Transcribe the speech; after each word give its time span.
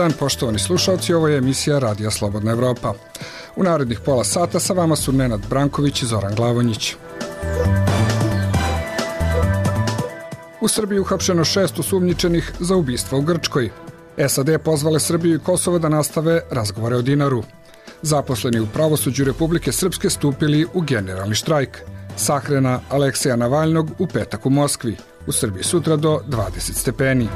Dan, 0.00 0.12
poštovani 0.12 0.58
slušalci, 0.58 1.14
ovo 1.14 1.28
je 1.28 1.38
emisija 1.38 1.78
Radija 1.78 2.10
Slobodna 2.10 2.52
Evropa. 2.52 2.94
U 3.56 3.62
narednih 3.62 4.00
pola 4.00 4.24
sata 4.24 4.60
sa 4.60 4.72
vama 4.72 4.96
su 4.96 5.12
Nenad 5.12 5.40
Branković 5.50 6.02
i 6.02 6.06
Zoran 6.06 6.34
Glavonjić. 6.34 6.94
U 10.60 10.68
Srbiji 10.68 11.00
uhapšeno 11.00 11.44
šest 11.44 11.78
osumnjičenih 11.78 12.52
za 12.60 12.76
ubistvo 12.76 13.18
u 13.18 13.22
Grčkoj. 13.22 13.70
SAD 14.28 14.48
pozvale 14.64 15.00
Srbiju 15.00 15.34
i 15.34 15.38
Kosovo 15.38 15.78
da 15.78 15.88
nastave 15.88 16.40
razgovore 16.50 16.96
o 16.96 17.02
dinaru. 17.02 17.42
Zaposleni 18.02 18.60
u 18.60 18.66
pravosuđu 18.66 19.24
Republike 19.24 19.72
Srpske 19.72 20.10
stupili 20.10 20.66
u 20.74 20.80
generalni 20.80 21.34
štrajk. 21.34 21.78
Sahrena 22.16 22.80
Alekseja 22.90 23.36
Navalnog 23.36 23.90
u 23.98 24.06
petak 24.06 24.46
u 24.46 24.50
Moskvi. 24.50 24.96
U 25.26 25.32
Srbiji 25.32 25.62
sutra 25.62 25.96
do 25.96 26.20
20 26.28 26.72
stepeni. 26.72 27.28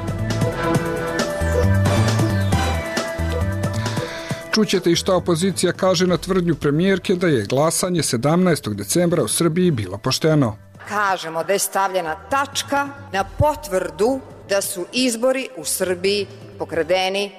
Čućete 4.55 4.91
i 4.91 4.95
šta 4.95 5.15
opozicija 5.15 5.73
kaže 5.73 6.07
na 6.07 6.17
tvrdnju 6.17 6.55
premijerke 6.55 7.15
da 7.15 7.27
je 7.27 7.45
glasanje 7.45 8.01
17. 8.01 8.73
decembra 8.73 9.23
u 9.23 9.27
Srbiji 9.27 9.71
bilo 9.71 9.97
pošteno. 9.97 10.57
Kažemo 10.89 11.43
da 11.43 11.53
je 11.53 11.59
stavljena 11.59 12.15
tačka 12.29 12.87
na 13.13 13.23
potvrdu 13.23 14.19
da 14.49 14.61
su 14.61 14.85
izbori 14.93 15.49
u 15.57 15.65
Srbiji 15.65 16.27
pokradeni 16.59 17.31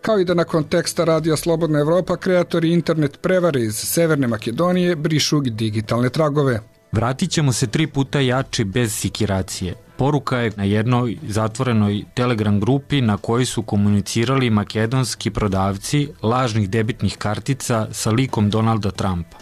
kao 0.00 0.18
i 0.18 0.24
da 0.24 0.34
nakon 0.34 0.64
teksta 0.64 1.04
Radija 1.04 1.36
Slobodna 1.36 1.78
Evropa 1.78 2.16
kreatori 2.16 2.72
internet 2.72 3.18
prevare 3.22 3.60
iz 3.60 3.74
Severne 3.74 4.26
Makedonije 4.26 4.96
brišu 4.96 5.40
digitalne 5.40 6.10
tragove. 6.10 6.60
Vratit 6.92 7.30
ćemo 7.30 7.52
se 7.52 7.66
tri 7.66 7.86
puta 7.86 8.20
jači 8.20 8.64
bez 8.64 8.94
sikiracije. 8.94 9.74
Poruka 10.02 10.38
je 10.38 10.52
na 10.56 10.64
jednoj 10.64 11.18
zatvorenoj 11.28 12.04
Telegram 12.14 12.60
grupi 12.60 13.00
na 13.00 13.16
kojoj 13.16 13.46
su 13.46 13.62
komunicirali 13.62 14.50
makedonski 14.50 15.30
prodavci 15.30 16.08
lažnih 16.22 16.70
debitnih 16.70 17.16
kartica 17.16 17.86
sa 17.92 18.10
likom 18.10 18.50
Donalda 18.50 18.90
Trumpa. 18.90 19.36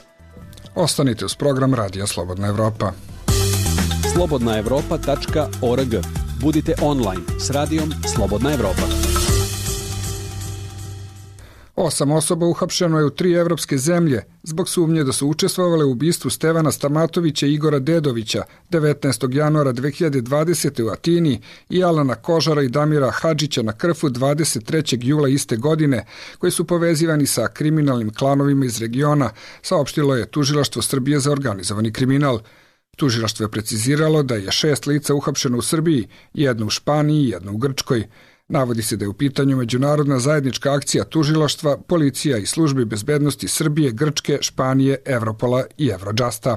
Ostanite 0.74 1.24
uz 1.24 1.34
program 1.34 1.74
Radija 1.74 2.06
Slobodna 2.06 2.48
Evropa. 2.48 2.92
slobodnaevropa.org 4.12 5.94
Budite 6.40 6.74
online 6.82 7.22
s 7.38 7.50
radijom 7.50 7.92
Slobodna 8.14 8.52
Evropa. 8.52 8.99
Osam 11.76 12.10
osoba 12.12 12.46
uhapšeno 12.46 12.98
je 12.98 13.04
u 13.04 13.10
tri 13.10 13.32
evropske 13.32 13.78
zemlje 13.78 14.22
zbog 14.42 14.68
sumnje 14.68 15.04
da 15.04 15.12
su 15.12 15.28
učestvovale 15.28 15.84
u 15.84 15.90
ubistvu 15.90 16.30
Stevana 16.30 16.72
Stamatovića 16.72 17.46
i 17.46 17.54
Igora 17.54 17.78
Dedovića 17.78 18.42
19. 18.70 19.36
januara 19.36 19.72
2020. 19.72 20.82
u 20.82 20.88
Atini 20.88 21.40
i 21.68 21.84
Alana 21.84 22.14
Kožara 22.14 22.62
i 22.62 22.68
Damira 22.68 23.10
Hadžića 23.10 23.62
na 23.62 23.72
Krfu 23.72 24.08
23. 24.08 24.98
jula 25.02 25.28
iste 25.28 25.56
godine, 25.56 26.06
koji 26.38 26.50
su 26.50 26.66
povezivani 26.66 27.26
sa 27.26 27.48
kriminalnim 27.48 28.14
klanovima 28.14 28.64
iz 28.64 28.80
regiona, 28.80 29.30
saopštilo 29.62 30.16
je 30.16 30.26
Tužilaštvo 30.26 30.82
Srbije 30.82 31.20
za 31.20 31.32
organizovani 31.32 31.92
kriminal. 31.92 32.40
Tužilaštvo 32.96 33.44
je 33.44 33.50
preciziralo 33.50 34.22
da 34.22 34.34
je 34.34 34.52
šest 34.52 34.86
lica 34.86 35.14
uhapšeno 35.14 35.58
u 35.58 35.62
Srbiji, 35.62 36.08
jedno 36.34 36.66
u 36.66 36.70
Španiji 36.70 37.24
i 37.24 37.28
jedno 37.28 37.52
u 37.52 37.56
Grčkoj. 37.56 38.08
Navodi 38.50 38.82
se 38.82 38.96
da 38.96 39.04
je 39.04 39.08
u 39.08 39.12
pitanju 39.12 39.56
međunarodna 39.56 40.18
zajednička 40.18 40.72
akcija 40.72 41.04
tužilaštva, 41.04 41.76
policija 41.78 42.38
i 42.38 42.46
službi 42.46 42.84
bezbednosti 42.84 43.48
Srbije, 43.48 43.92
Grčke, 43.92 44.38
Španije, 44.40 44.96
Evropola 45.04 45.64
i 45.78 45.88
Evrodžasta. 45.88 46.56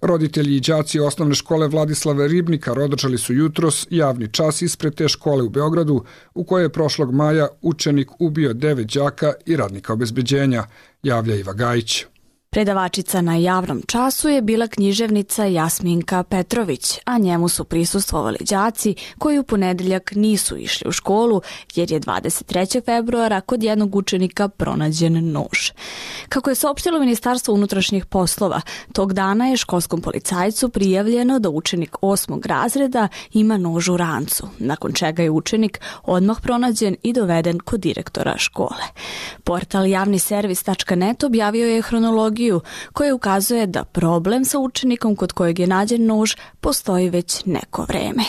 Roditelji 0.00 0.56
i 0.56 0.60
đaci 0.60 1.00
osnovne 1.00 1.34
škole 1.34 1.68
Vladislava 1.68 2.26
Ribnika 2.26 2.72
održali 2.72 3.18
su 3.18 3.34
jutros 3.34 3.86
javni 3.90 4.32
čas 4.32 4.62
ispred 4.62 4.94
te 4.94 5.08
škole 5.08 5.42
u 5.42 5.48
Beogradu, 5.48 6.04
u 6.34 6.44
kojoj 6.44 6.64
je 6.64 6.72
prošlog 6.72 7.14
maja 7.14 7.48
učenik 7.62 8.10
ubio 8.18 8.52
devet 8.52 8.86
đaka 8.94 9.32
i 9.46 9.56
radnika 9.56 9.92
obezbeđenja, 9.92 10.64
javlja 11.02 11.34
Iva 11.36 11.52
Gajić. 11.52 12.04
Predavačica 12.54 13.20
na 13.20 13.36
javnom 13.36 13.82
času 13.86 14.28
je 14.28 14.42
bila 14.42 14.66
književnica 14.66 15.44
Jasminka 15.44 16.22
Petrović, 16.22 16.98
a 17.04 17.18
njemu 17.18 17.48
su 17.48 17.64
prisustvovali 17.64 18.38
đaci 18.40 18.94
koji 19.18 19.38
u 19.38 19.42
ponedeljak 19.42 20.12
nisu 20.14 20.56
išli 20.56 20.88
u 20.88 20.92
školu 20.92 21.40
jer 21.74 21.92
je 21.92 22.00
23. 22.00 22.84
februara 22.84 23.40
kod 23.40 23.62
jednog 23.62 23.96
učenika 23.96 24.48
pronađen 24.48 25.32
nož. 25.32 25.70
Kako 26.28 26.50
je 26.50 26.54
saopštilo 26.56 26.98
Ministarstvo 26.98 27.54
unutrašnjih 27.54 28.06
poslova, 28.06 28.60
tog 28.92 29.12
dana 29.12 29.46
je 29.46 29.56
školskom 29.56 30.00
policajcu 30.00 30.68
prijavljeno 30.68 31.38
da 31.38 31.50
učenik 31.50 31.96
osmog 32.00 32.46
razreda 32.46 33.08
ima 33.32 33.56
nož 33.56 33.88
u 33.88 33.96
rancu, 33.96 34.48
nakon 34.58 34.92
čega 34.92 35.22
je 35.22 35.30
učenik 35.30 35.80
odmah 36.02 36.40
pronađen 36.42 36.96
i 37.02 37.12
doveden 37.12 37.58
kod 37.58 37.80
direktora 37.80 38.38
škole. 38.38 38.84
Portal 39.44 39.86
javniservis.net 39.86 41.24
objavio 41.24 41.66
je 41.66 41.82
hronologiju 41.82 42.43
tehnologiju 42.44 42.60
koja 42.92 43.14
ukazuje 43.14 43.66
da 43.66 43.84
problem 43.84 44.44
sa 44.44 44.58
učenikom 44.58 45.16
kod 45.16 45.32
kojeg 45.32 45.58
je 45.58 45.66
nađen 45.66 46.06
nož 46.06 46.34
postoji 46.60 47.10
već 47.10 47.44
neko 47.44 47.84
vreme. 47.88 48.24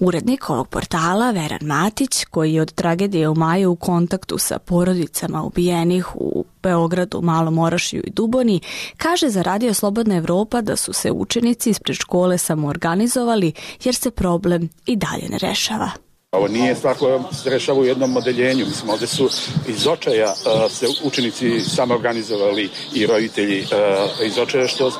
Urednik 0.00 0.50
ovog 0.50 0.68
portala, 0.68 1.30
Veran 1.30 1.60
Matić, 1.62 2.24
koji 2.24 2.54
je 2.54 2.62
od 2.62 2.72
tragedije 2.72 3.28
u 3.28 3.34
maju 3.34 3.70
u 3.70 3.76
kontaktu 3.76 4.38
sa 4.38 4.58
porodicama 4.58 5.42
ubijenih 5.42 6.16
u 6.16 6.44
Beogradu, 6.62 7.20
Malom 7.22 7.58
Orašiju 7.58 8.02
i 8.06 8.10
Duboni, 8.10 8.60
kaže 8.96 9.28
za 9.28 9.42
Radio 9.42 9.74
Slobodna 9.74 10.16
Evropa 10.16 10.60
da 10.60 10.76
su 10.76 10.92
se 10.92 11.10
učenici 11.10 11.70
ispred 11.70 11.96
škole 11.96 12.38
samoorganizovali 12.38 13.52
jer 13.84 13.94
se 13.94 14.10
problem 14.10 14.68
i 14.86 14.96
dalje 14.96 15.28
ne 15.28 15.38
rešava. 15.38 16.11
Ovo 16.32 16.48
nije 16.48 16.74
stvar 16.74 16.96
koja 16.96 17.32
se 17.32 17.50
rešava 17.50 17.78
u 17.78 17.84
jednom 17.84 18.10
modeljenju. 18.10 18.66
Mislim, 18.66 18.90
ovde 18.90 19.06
su 19.06 19.28
iz 19.68 19.86
očaja 19.86 20.32
uh, 20.32 20.72
se 20.72 20.86
učenici 21.04 21.60
samo 21.60 21.94
organizovali 21.94 22.70
i 22.94 23.06
roditelji 23.06 23.60
uh, 23.60 24.26
iz 24.26 24.38
očaja 24.38 24.68
što 24.68 24.90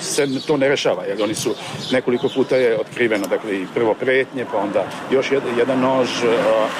se 0.00 0.28
to 0.46 0.56
ne 0.56 0.68
rešava, 0.68 1.04
jer 1.04 1.22
oni 1.22 1.34
su 1.34 1.54
nekoliko 1.92 2.28
puta 2.28 2.56
je 2.56 2.80
otkriveno, 2.80 3.26
dakle 3.26 3.56
i 3.56 3.66
prvo 3.74 3.94
pretnje, 3.94 4.46
pa 4.52 4.58
onda 4.58 4.84
još 5.10 5.32
jedan, 5.58 5.80
nož, 5.80 6.08
uh, 6.24 6.30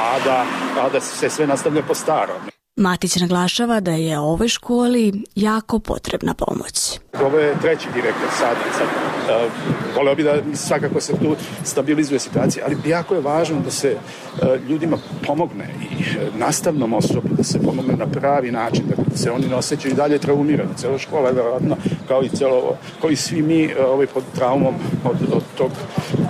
a 0.00 0.19
da, 0.25 0.47
a 0.81 0.89
da 0.89 1.00
se 1.00 1.31
sve 1.31 1.47
nastavlja 1.47 1.83
po 1.83 1.94
starom. 1.94 2.37
Matić 2.77 3.17
naglašava 3.17 3.81
da 3.81 3.93
je 3.93 4.19
ovoj 4.19 4.49
školi 4.49 5.12
jako 5.34 5.79
potrebna 5.79 6.34
pomoć. 6.34 7.01
Ovo 7.21 7.39
je 7.39 7.55
treći 7.61 7.89
direktor 7.95 8.28
sada. 8.39 8.61
sad 8.78 8.87
uh, 8.87 9.53
voleo 9.97 10.15
bi 10.15 10.23
da 10.23 10.37
svakako 10.55 11.00
se 11.00 11.12
tu 11.12 11.37
stabilizuje 11.65 12.19
situacija, 12.19 12.65
ali 12.67 12.91
jako 12.91 13.15
je 13.15 13.21
važno 13.21 13.61
da 13.61 13.71
se 13.71 13.97
uh, 13.97 14.69
ljudima 14.69 14.99
pomogne 15.27 15.69
i 15.81 15.95
uh, 15.95 16.37
nastavnom 16.39 16.93
osobu 16.93 17.28
da 17.37 17.45
se 17.45 17.62
pomogne 17.62 17.97
na 17.97 18.06
pravi 18.06 18.50
način, 18.50 18.85
da 18.87 19.17
se 19.17 19.31
oni 19.31 19.47
ne 19.47 19.55
osjećaju 19.55 19.93
i 19.93 19.97
dalje 19.97 20.19
traumirani. 20.19 20.76
Cela 20.76 20.99
škola 20.99 21.29
je 21.29 21.35
verovatno 21.35 21.76
kao 22.09 22.23
i 22.23 22.29
celo, 22.29 22.76
kao 23.00 23.11
i 23.11 23.17
svi 23.17 23.43
mi 23.43 23.65
uh, 23.65 23.73
ovaj 23.87 24.06
pod 24.06 24.23
traumom 24.35 24.75
od, 25.05 25.17
od 25.32 25.43
tog, 25.58 25.70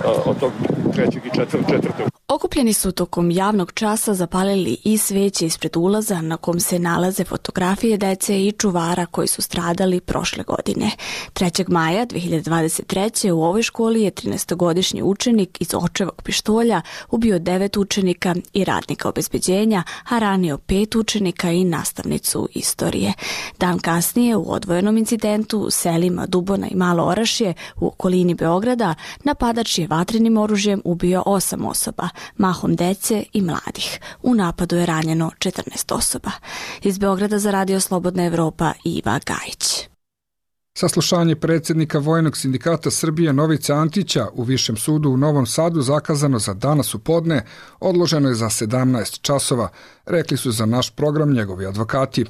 uh, 0.05 0.27
od 0.27 0.39
tog 0.39 0.51
trećeg 0.93 1.25
i 1.25 1.35
četvr, 1.35 1.59
četvrtog 1.69 2.13
Okupljeni 2.33 2.73
su 2.73 2.91
tokom 2.91 3.31
javnog 3.31 3.71
časa 3.71 4.13
zapalili 4.13 4.77
i 4.83 4.97
sveće 4.97 5.45
ispred 5.45 5.77
ulaza 5.77 6.21
na 6.21 6.37
kom 6.37 6.59
se 6.59 6.79
nalaze 6.79 7.23
fotografije 7.23 7.97
dece 7.97 8.45
i 8.45 8.51
čuvara 8.51 9.05
koji 9.05 9.27
su 9.27 9.41
stradali 9.41 9.99
prošle 9.99 10.43
godine. 10.43 10.72
3. 11.33 11.69
maja 11.69 12.05
2023. 12.05 13.31
u 13.31 13.43
ovoj 13.43 13.63
školi 13.63 14.01
je 14.01 14.11
13-godišnji 14.11 15.01
učenik 15.03 15.61
iz 15.61 15.73
očevog 15.73 16.21
pištolja 16.23 16.81
ubio 17.11 17.39
devet 17.39 17.77
učenika 17.77 18.35
i 18.53 18.63
radnika 18.63 19.09
obezbeđenja, 19.09 19.83
a 20.09 20.19
ranio 20.19 20.57
pet 20.57 20.95
učenika 20.95 21.51
i 21.51 21.63
nastavnicu 21.63 22.49
istorije. 22.53 23.13
Dan 23.59 23.79
kasnije 23.79 24.35
u 24.35 24.51
odvojenom 24.51 24.97
incidentu 24.97 25.59
u 25.59 25.71
selima 25.71 26.25
Dubona 26.25 26.67
i 26.67 26.75
Malo 26.75 27.03
Orašje 27.03 27.53
u 27.75 27.87
okolini 27.87 28.33
Beograda 28.33 28.95
napadač 29.23 29.77
je 29.77 29.87
vatrenim 29.87 30.37
oružjem 30.37 30.81
ubio 30.85 31.23
osam 31.25 31.65
osoba, 31.65 32.09
mahom 32.37 32.75
dece 32.75 33.23
i 33.33 33.41
mladih. 33.41 33.99
U 34.23 34.35
napadu 34.35 34.75
je 34.75 34.85
ranjeno 34.85 35.31
14 35.39 35.93
osoba. 35.95 36.31
Iz 36.81 36.97
Beograda 36.97 37.39
za 37.39 37.51
Radio 37.51 37.79
Slobodna 37.79 38.25
Evropa 38.25 38.73
Iva 38.83 39.19
Gajić. 39.25 39.92
Saslušanje 40.75 41.35
predsednika 41.35 41.99
Vojnog 41.99 42.37
sindikata 42.37 42.91
Srbije 42.91 43.33
Novice 43.33 43.73
Antića 43.73 44.27
u 44.33 44.43
Višem 44.43 44.77
sudu 44.77 45.09
u 45.09 45.17
Novom 45.17 45.45
Sadu 45.45 45.81
zakazano 45.81 46.39
za 46.39 46.53
danas 46.53 46.95
u 46.95 46.99
podne, 46.99 47.45
odloženo 47.79 48.29
je 48.29 48.35
za 48.35 48.45
17 48.45 49.21
časova, 49.21 49.69
rekli 50.05 50.37
su 50.37 50.51
za 50.51 50.65
naš 50.65 50.89
program 50.89 51.33
njegovi 51.33 51.65
advokati. 51.65 52.25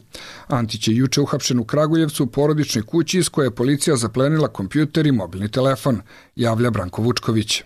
Antić 0.48 0.88
je 0.88 0.96
juče 0.96 1.22
uhapšen 1.22 1.60
u 1.60 1.66
Kragujevcu 1.66 2.24
u 2.24 2.28
porodičnoj 2.28 2.86
kući 2.86 3.20
iz 3.20 3.30
koje 3.30 3.46
je 3.46 3.56
policija 3.56 3.96
zaplenila 3.96 4.48
kompjuter 4.48 5.08
i 5.08 5.12
mobilni 5.12 5.52
telefon, 5.52 6.02
javlja 6.36 6.70
Branko 6.70 7.02
Vučković. 7.02 7.64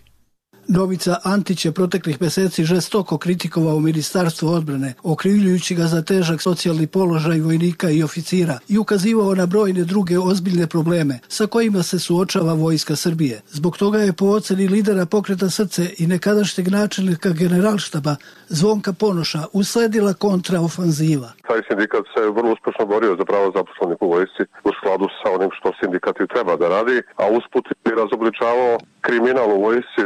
Novica 0.70 1.18
Antić 1.24 1.66
je 1.66 1.72
proteklih 1.72 2.22
meseci 2.22 2.64
žestoko 2.64 3.18
kritikovao 3.18 3.80
Ministarstvo 3.80 4.52
odbrane, 4.52 4.94
okrivljujući 5.04 5.76
ga 5.76 5.84
za 5.84 6.02
težak 6.02 6.42
socijalni 6.42 6.88
položaj 6.88 7.40
vojnika 7.40 7.90
i 7.90 8.04
oficira 8.04 8.60
i 8.70 8.78
ukazivao 8.78 9.36
na 9.36 9.46
brojne 9.46 9.84
druge 9.84 10.20
ozbiljne 10.20 10.68
probleme 10.68 11.20
sa 11.28 11.48
kojima 11.48 11.84
se 11.84 12.00
suočava 12.00 12.54
Vojska 12.54 12.96
Srbije. 12.96 13.42
Zbog 13.50 13.78
toga 13.78 14.00
je 14.00 14.14
po 14.14 14.26
oceni 14.26 14.68
lidera 14.68 15.06
pokreta 15.06 15.50
srce 15.50 15.90
i 15.98 16.08
nekadašnjeg 16.08 16.68
načelnika 16.68 17.30
generalštaba 17.30 18.16
Zvonka 18.50 18.94
Ponoša 18.94 19.44
usledila 19.54 20.14
kontraofanziva. 20.14 21.30
Taj 21.48 21.62
sindikat 21.68 22.04
se 22.14 22.22
vrlo 22.38 22.52
uspešno 22.54 22.86
borio 22.86 23.16
za 23.20 23.26
pravo 23.26 23.52
zaposlenih 23.56 23.98
u 24.02 24.10
vojsci 24.10 24.44
u 24.64 24.72
skladu 24.78 25.06
sa 25.20 25.32
onim 25.36 25.50
što 25.58 25.72
sindikat 25.80 26.16
treba 26.34 26.56
da 26.56 26.68
radi, 26.68 27.02
a 27.16 27.24
usput 27.38 27.66
je 27.86 27.96
razobličavao 27.96 28.78
kriminal 29.02 29.50
u 29.52 29.62
vojsci, 29.62 30.02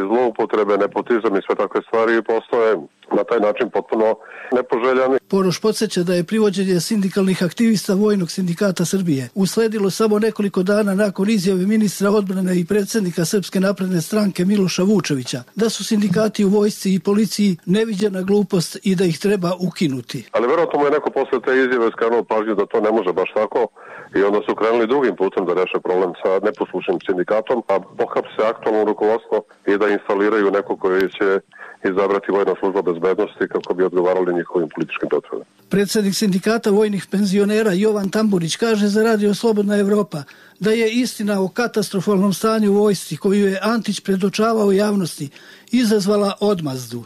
zloupotrebe, 0.52 0.78
nepotizam 0.78 1.36
i 1.36 1.42
sve 1.42 1.56
takve 1.56 1.82
stvari 1.82 2.24
postoje 2.24 2.76
na 3.16 3.24
taj 3.24 3.40
način 3.40 3.70
potpuno 3.70 4.16
nepoželjani. 4.52 5.18
Poroš 5.28 5.62
podsjeća 5.62 6.04
da 6.04 6.14
je 6.14 6.24
privođenje 6.24 6.80
sindikalnih 6.80 7.44
aktivista 7.44 7.94
Vojnog 7.94 8.32
sindikata 8.32 8.86
Srbije 8.86 9.30
usledilo 9.36 9.90
samo 9.90 10.20
nekoliko 10.20 10.64
dana 10.64 10.96
nakon 10.96 11.30
izjave 11.30 11.66
ministra 11.66 12.10
odbrane 12.10 12.60
i 12.60 12.66
predsednika 12.66 13.26
Srpske 13.26 13.60
napredne 13.60 14.02
stranke 14.02 14.46
Miloša 14.46 14.84
Vučevića 14.84 15.44
da 15.56 15.70
su 15.70 15.84
sindikati 15.84 16.46
u 16.46 16.50
vojsci 16.50 16.94
i 16.94 17.00
policiji 17.00 17.58
neviđena 17.66 18.22
glupost 18.22 18.78
i 18.84 18.96
da 18.96 19.06
ih 19.06 19.20
treba 19.20 19.52
ukinuti. 19.60 20.30
Ali 20.32 20.48
verovatno 20.48 20.80
mu 20.80 20.86
je 20.86 20.92
neko 20.92 21.10
posle 21.12 21.42
te 21.46 21.52
izjave 21.58 21.90
skrenuo 21.92 22.24
pažnju 22.24 22.56
da 22.56 22.66
to 22.66 22.82
ne 22.82 22.92
može 22.92 23.14
baš 23.14 23.30
tako 23.34 23.68
i 24.16 24.24
onda 24.24 24.40
su 24.46 24.56
krenuli 24.56 24.88
drugim 24.88 25.16
putem 25.16 25.46
da 25.46 25.54
reše 25.54 25.80
problem 25.84 26.12
sa 26.24 26.40
neposlušnim 26.48 27.00
sindikatom, 27.06 27.64
a 27.68 27.80
pohapse 28.00 28.42
aktualno 28.54 28.84
rukovodstvo 28.84 29.38
i 29.68 29.78
da 29.78 29.88
instaliraju 29.90 30.52
neko 30.52 30.78
koji 30.78 31.02
će 31.18 31.40
izabrati 31.90 32.32
vojna 32.32 32.56
služba 32.60 32.82
bezbednosti 32.82 33.48
kako 33.52 33.74
bi 33.74 33.84
odgovarali 33.84 34.34
njihovim 34.34 34.70
političkim 34.76 35.10
potrebama. 35.10 35.46
Predsednik 35.70 36.16
sindikata 36.16 36.70
vojnih 36.70 37.08
penzionera 37.12 37.72
Jovan 37.74 38.10
Tamburić 38.10 38.56
kaže 38.56 38.88
za 38.88 39.04
Radio 39.04 39.34
Slobodna 39.34 39.78
Evropa 39.78 40.24
da 40.60 40.72
je 40.72 40.92
istina 40.92 41.42
o 41.42 41.48
katastrofalnom 41.48 42.34
stanju 42.34 42.72
u 42.72 42.76
vojsci 42.76 43.18
koju 43.18 43.48
je 43.48 43.60
Antić 43.62 44.00
predočavao 44.00 44.72
javnosti 44.72 45.30
izazvala 45.72 46.34
odmazdu. 46.40 47.04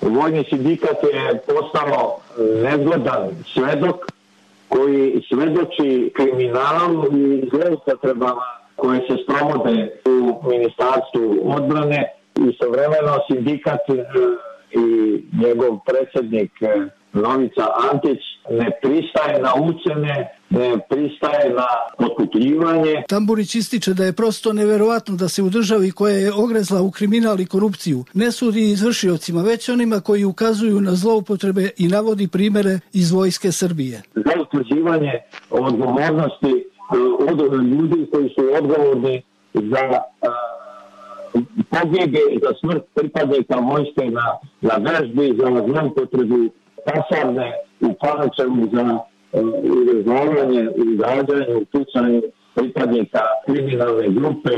Vojni 0.00 0.44
sindikat 0.50 0.96
je 1.02 1.40
postao 1.46 2.18
nezgodan 2.62 3.30
svedok 3.54 3.96
koji 4.68 5.22
svedoči 5.28 6.12
kriminalu 6.16 7.06
i 7.18 7.50
zloupotrebama 7.50 8.42
koje 8.76 9.00
se 9.00 9.16
sprovode 9.22 10.00
u 10.04 10.48
Ministarstvu 10.48 11.54
odbrane 11.56 12.21
i 12.36 12.56
sovremeno 12.62 13.18
sindikat 13.30 13.80
e, 13.88 13.92
i 14.72 15.22
njegov 15.42 15.78
predsednik 15.86 16.52
e, 16.60 16.88
Novica 17.12 17.66
Antić 17.92 18.18
ne 18.50 18.70
pristaje 18.82 19.42
na 19.42 19.52
ucene, 19.54 20.38
ne 20.50 20.78
pristaje 20.88 21.54
na 21.54 21.66
otkupljivanje. 22.06 23.02
Tamburić 23.08 23.54
ističe 23.54 23.94
da 23.94 24.04
je 24.04 24.12
prosto 24.12 24.52
neverovatno 24.52 25.16
da 25.16 25.28
se 25.28 25.42
u 25.42 25.50
državi 25.50 25.90
koja 25.90 26.14
je 26.14 26.32
ogrezla 26.32 26.82
u 26.82 26.90
kriminal 26.90 27.40
i 27.40 27.46
korupciju 27.46 28.04
ne 28.14 28.32
sudi 28.32 28.70
izvršiocima, 28.70 29.42
već 29.42 29.68
onima 29.68 30.00
koji 30.00 30.24
ukazuju 30.24 30.80
na 30.80 30.94
zloupotrebe 30.94 31.70
i 31.78 31.88
navodi 31.88 32.28
primere 32.28 32.78
iz 32.92 33.12
Vojske 33.12 33.52
Srbije. 33.52 34.02
Za 34.14 34.32
utvrđivanje 34.40 35.12
odgovornosti 35.50 36.52
e, 36.52 36.62
od 37.30 37.52
ljudi 37.62 38.06
koji 38.12 38.28
su 38.28 38.44
odgovorni 38.58 39.22
za 39.54 40.02
pogibje 41.70 42.20
za 42.42 42.50
smrt 42.60 42.82
pripadnika 42.94 43.56
vojske 43.56 44.10
na, 44.10 44.26
na 44.60 44.74
vežbi, 44.90 45.34
za 45.38 45.64
zlopotrebu 45.66 46.50
kasarne 46.86 47.52
u 47.80 47.94
Panačevu 48.00 48.68
za 48.72 48.98
izazvavanje 49.82 50.68
i 50.76 50.96
gađanje 50.96 51.56
u 51.56 51.64
slučaju 51.70 52.22
pripadnika 52.54 53.20
kriminalne 53.46 54.08
grupe, 54.08 54.56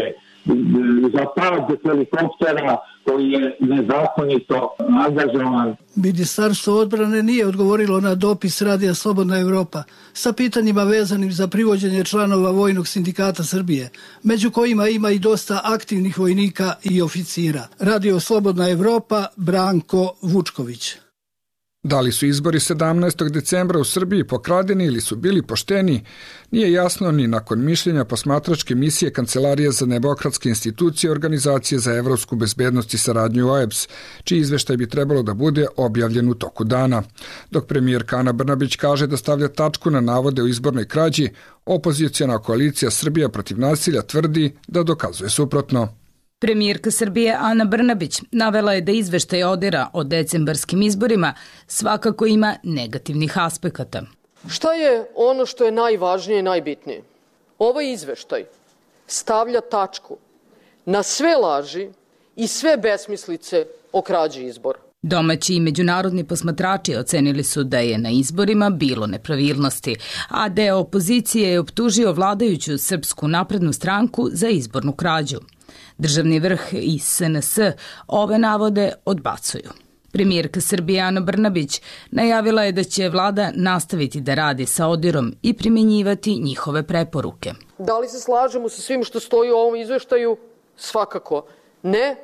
za 1.15 1.25
pad 1.37 1.77
helikoptera 1.83 2.77
koji 3.05 3.31
je 3.31 3.57
nezakonito 3.61 4.71
angažovan. 5.07 5.77
Ministarstvo 5.95 6.79
odbrane 6.79 7.23
nije 7.23 7.47
odgovorilo 7.47 8.01
na 8.01 8.15
dopis 8.15 8.63
Radija 8.63 8.95
Slobodna 8.95 9.41
Evropa 9.41 9.83
sa 10.13 10.33
pitanjima 10.33 10.85
vezanim 10.85 11.33
za 11.33 11.49
privođenje 11.49 12.05
članova 12.05 12.51
Vojnog 12.51 12.89
sindikata 12.89 13.45
Srbije, 13.45 13.91
među 14.23 14.51
kojima 14.51 14.89
ima 14.89 15.11
i 15.11 15.19
dosta 15.19 15.61
aktivnih 15.65 16.19
vojnika 16.19 16.75
i 16.83 17.03
oficira. 17.03 17.69
Radio 17.79 18.21
Slobodna 18.21 18.71
Evropa, 18.71 19.27
Branko 19.37 20.15
Vučković. 20.23 21.04
Da 21.85 22.01
li 22.01 22.13
su 22.13 22.27
izbori 22.27 22.59
17. 22.59 23.31
decembra 23.31 23.79
u 23.79 23.85
Srbiji 23.85 24.25
pokradeni 24.25 24.85
ili 24.85 25.01
su 25.01 25.17
bili 25.17 25.43
pošteni, 25.43 26.05
nije 26.51 26.73
jasno 26.73 27.13
ni 27.13 27.27
nakon 27.27 27.65
mišljenja 27.65 28.05
posmatračke 28.05 28.75
misije 28.75 29.13
Kancelarije 29.13 29.71
za 29.71 29.87
nebokratske 29.87 30.49
institucije 30.49 31.11
Organizacije 31.11 31.79
za 31.79 31.95
evropsku 31.95 32.37
bezbednost 32.37 32.95
i 32.95 32.99
saradnju 32.99 33.51
OEBS, 33.51 33.89
čiji 34.25 34.41
izveštaj 34.41 34.77
bi 34.77 34.89
trebalo 34.89 35.23
da 35.23 35.35
bude 35.35 35.67
objavljen 35.77 36.29
u 36.29 36.35
toku 36.35 36.65
dana. 36.65 37.03
Dok 37.51 37.67
premijer 37.67 38.07
Kana 38.07 38.33
Brnabić 38.33 38.77
kaže 38.77 39.07
da 39.07 39.17
stavlja 39.17 39.49
tačku 39.49 39.91
na 39.91 40.01
navode 40.01 40.43
o 40.43 40.47
izbornoj 40.47 40.89
krađi, 40.89 41.29
opozicijana 41.67 42.39
koalicija 42.39 42.91
Srbija 42.91 43.29
protiv 43.29 43.59
nasilja 43.59 44.03
tvrdi 44.03 44.57
da 44.69 44.83
dokazuje 44.83 45.31
suprotno. 45.31 46.04
Premijerka 46.39 46.91
Srbije 46.91 47.37
Ana 47.41 47.65
Brnabić 47.65 48.23
navela 48.33 48.73
je 48.73 48.81
da 48.81 48.93
izveštaj 48.93 49.45
odira 49.45 49.89
o 49.93 50.05
decembarskim 50.05 50.83
izborima 50.83 51.35
svakako 51.67 52.27
ima 52.27 52.57
negativnih 52.63 53.39
aspekata. 53.39 54.03
Šta 54.49 54.73
je 54.73 55.07
ono 55.17 55.47
što 55.47 55.65
je 55.65 55.73
najvažnije 55.73 56.39
i 56.39 56.43
najbitnije? 56.43 57.03
Ovaj 57.59 57.93
izveštaj 57.93 58.45
stavlja 59.07 59.61
tačku 59.61 60.17
na 60.85 61.03
sve 61.03 61.37
laži 61.37 61.89
i 62.37 62.47
sve 62.47 62.77
besmislice 62.77 63.67
o 63.93 64.03
krađi 64.03 64.45
izbora. 64.45 64.79
Domaći 65.03 65.55
i 65.55 65.61
međunarodni 65.61 66.25
posmatrači 66.25 66.97
ocenili 66.97 67.45
su 67.45 67.65
da 67.65 67.79
je 67.79 67.99
na 67.99 68.11
izborima 68.11 68.71
bilo 68.71 69.07
nepravilnosti, 69.07 69.97
a 70.29 70.49
deo 70.49 70.79
opozicije 70.79 71.51
je 71.51 71.61
optužio 71.61 72.13
vladajuću 72.13 72.79
Srpsku 72.79 73.29
naprednu 73.29 73.73
stranku 73.73 74.29
za 74.33 74.49
izbornu 74.49 74.93
krađu. 74.93 75.41
Državni 75.99 76.39
vrh 76.41 76.61
i 76.73 76.99
SNS 76.99 77.59
ove 78.07 78.39
navode 78.39 78.93
odbacuju. 79.05 79.71
Premijerka 80.13 80.61
Srbije 80.61 81.01
Ana 81.01 81.21
Brnabić 81.21 81.81
najavila 82.11 82.63
je 82.63 82.73
da 82.73 82.85
će 82.85 83.09
vlada 83.09 83.51
nastaviti 83.55 84.21
da 84.21 84.35
radi 84.35 84.67
sa 84.67 84.87
Odirom 84.87 85.35
i 85.43 85.55
primjenjivati 85.55 86.39
njihove 86.39 86.83
preporuke. 86.83 87.53
Da 87.79 87.99
li 87.99 88.09
se 88.09 88.21
slažemo 88.21 88.69
sa 88.69 88.83
svim 88.83 89.05
što 89.05 89.21
stoji 89.21 89.51
u 89.51 89.55
ovom 89.55 89.77
izveštaju? 89.77 90.37
Svakako 90.77 91.47
ne, 91.83 92.17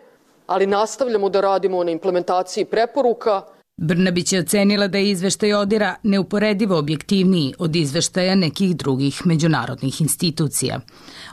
ali 0.46 0.66
nastavljamo 0.66 1.28
da 1.28 1.40
radimo 1.40 1.84
na 1.84 1.90
implementaciji 1.90 2.64
preporuka 2.64 3.42
Brnabić 3.82 4.32
je 4.32 4.40
ocenila 4.40 4.88
da 4.88 4.98
je 4.98 5.10
izveštaj 5.10 5.54
Odira 5.54 5.94
neuporedivo 6.02 6.78
objektivniji 6.78 7.54
od 7.58 7.76
izveštaja 7.76 8.34
nekih 8.34 8.76
drugih 8.76 9.20
međunarodnih 9.24 10.00
institucija. 10.00 10.80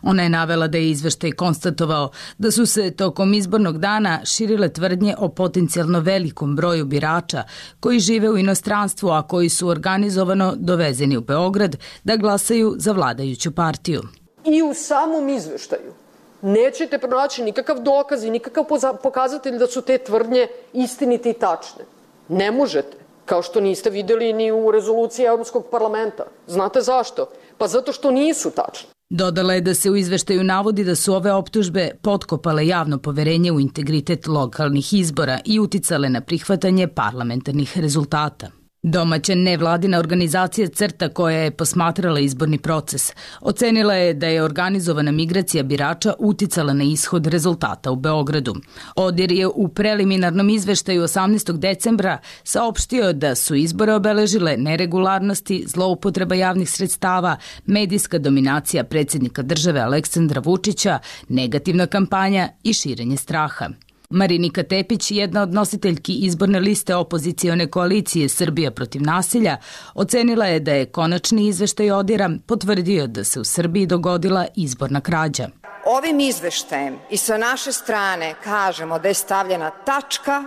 Ona 0.02 0.24
je 0.24 0.30
navela 0.30 0.68
da 0.68 0.78
je 0.78 0.90
izveštaj 0.90 1.32
konstatovao 1.32 2.12
da 2.38 2.52
su 2.52 2.66
se 2.66 2.92
tokom 2.92 3.34
izbornog 3.34 3.78
dana 3.78 4.26
širile 4.26 4.70
tvrdnje 4.70 5.16
o 5.18 5.30
potencijalno 5.30 6.00
velikom 6.00 6.56
broju 6.56 6.86
birača 6.86 7.44
koji 7.80 8.00
žive 8.00 8.30
u 8.30 8.38
inostranstvu, 8.38 9.10
a 9.10 9.28
koji 9.28 9.50
su 9.50 9.68
organizovano 9.68 10.54
dovezeni 10.56 11.18
u 11.18 11.22
Beograd 11.22 11.76
da 12.04 12.16
glasaju 12.16 12.76
za 12.78 12.92
vladajuću 12.92 13.52
partiju. 13.52 14.02
I 14.46 14.62
u 14.62 14.74
samom 14.74 15.30
izveštaju 15.30 15.94
nećete 16.42 16.98
pronaći 16.98 17.44
nikakav 17.44 17.84
dokaz 17.84 18.24
i 18.24 18.32
nikakav 18.32 18.64
pokazatelj 19.04 19.58
da 19.58 19.68
su 19.68 19.82
te 19.82 19.98
tvrdnje 19.98 20.48
istinite 20.74 21.30
i 21.30 21.34
tačne. 21.34 21.97
Ne 22.30 22.52
možete. 22.52 22.98
Kao 23.26 23.42
što 23.42 23.62
niste 23.62 23.90
videli 23.90 24.34
ni 24.34 24.52
u 24.52 24.72
rezoluciji 24.72 25.26
Europskog 25.26 25.66
parlamenta. 25.72 26.24
Znate 26.48 26.82
zašto? 26.82 27.30
Pa 27.58 27.68
zato 27.68 27.92
što 27.92 28.12
nisu 28.12 28.52
tačne. 28.52 28.90
Dodala 29.10 29.54
je 29.54 29.62
da 29.62 29.74
se 29.74 29.90
u 29.90 29.96
izveštaju 29.96 30.44
navodi 30.44 30.84
da 30.84 30.96
su 30.96 31.14
ove 31.14 31.34
optužbe 31.34 31.92
potkopale 32.02 32.68
javno 32.68 32.98
poverenje 32.98 33.52
u 33.52 33.60
integritet 33.60 34.28
lokalnih 34.28 34.94
izbora 34.94 35.40
i 35.46 35.60
uticale 35.60 36.10
na 36.10 36.22
prihvatanje 36.22 36.88
parlamentarnih 36.88 37.78
rezultata. 37.78 38.57
Domaća 38.84 39.36
nevladina 39.36 40.00
organizacija 40.00 40.68
CRTA 40.68 41.10
koja 41.10 41.38
je 41.38 41.52
posmatrala 41.52 42.20
izborni 42.20 42.58
proces 42.58 43.14
ocenila 43.42 43.94
je 43.94 44.14
da 44.14 44.28
je 44.28 44.44
organizovana 44.44 45.12
migracija 45.12 45.64
birača 45.64 46.14
uticala 46.20 46.74
na 46.74 46.84
ishod 46.84 47.28
rezultata 47.28 47.92
u 47.92 47.96
Beogradu. 47.96 48.56
Odir 48.96 49.32
je 49.32 49.48
u 49.48 49.68
preliminarnom 49.68 50.50
izveštaju 50.50 51.02
18. 51.02 51.58
decembra 51.58 52.18
saopštio 52.44 53.14
da 53.14 53.36
su 53.36 53.56
izbore 53.56 53.94
obeležile 53.94 54.58
neregularnosti, 54.58 55.64
zloupotreba 55.68 56.36
javnih 56.36 56.70
sredstava, 56.70 57.38
medijska 57.66 58.18
dominacija 58.18 58.84
predsednika 58.84 59.42
države 59.42 59.80
Aleksandra 59.80 60.42
Vučića, 60.46 61.00
negativna 61.30 61.88
kampanja 61.88 62.50
i 62.64 62.74
širenje 62.74 63.18
straha. 63.18 63.70
Marinika 64.10 64.64
Tepić, 64.64 65.12
jedna 65.12 65.42
od 65.42 65.54
nositeljki 65.54 66.14
izborne 66.14 66.60
liste 66.60 66.96
opozicione 66.96 67.68
koalicije 67.68 68.30
Srbija 68.30 68.72
protiv 68.72 69.02
nasilja, 69.02 69.58
ocenila 69.94 70.46
je 70.46 70.60
da 70.60 70.72
je 70.72 70.86
konačni 70.86 71.48
izveštaj 71.48 71.92
Odira 71.92 72.30
potvrdio 72.46 73.08
da 73.08 73.24
se 73.24 73.40
u 73.40 73.44
Srbiji 73.44 73.86
dogodila 73.86 74.46
izborna 74.56 75.02
krađa. 75.02 75.50
Ovim 75.86 76.20
izveštajem 76.20 76.96
i 77.10 77.18
sa 77.18 77.38
naše 77.38 77.72
strane 77.72 78.36
kažemo 78.44 79.00
da 79.00 79.08
je 79.08 79.14
stavljena 79.14 79.70
tačka 79.70 80.44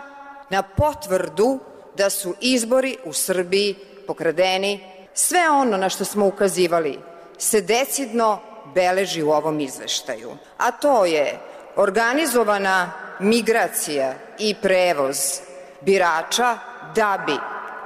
na 0.51 0.63
potvrdu 0.63 1.59
da 1.97 2.11
su 2.11 2.35
izbori 2.41 2.97
u 3.05 3.13
Srbiji 3.13 3.75
pokradeni. 4.07 4.81
Sve 5.15 5.51
ono 5.51 5.77
na 5.77 5.89
što 5.89 6.05
smo 6.05 6.27
ukazivali 6.27 6.99
se 7.39 7.61
decidno 7.61 8.41
beleži 8.75 9.23
u 9.23 9.31
ovom 9.31 9.61
izveštaju, 9.61 10.31
a 10.59 10.71
to 10.71 11.05
je 11.05 11.41
organizovana 11.81 12.93
migracija 13.21 14.15
i 14.39 14.55
prevoz 14.63 15.17
birača 15.81 16.59
da 16.95 17.25
bi 17.27 17.33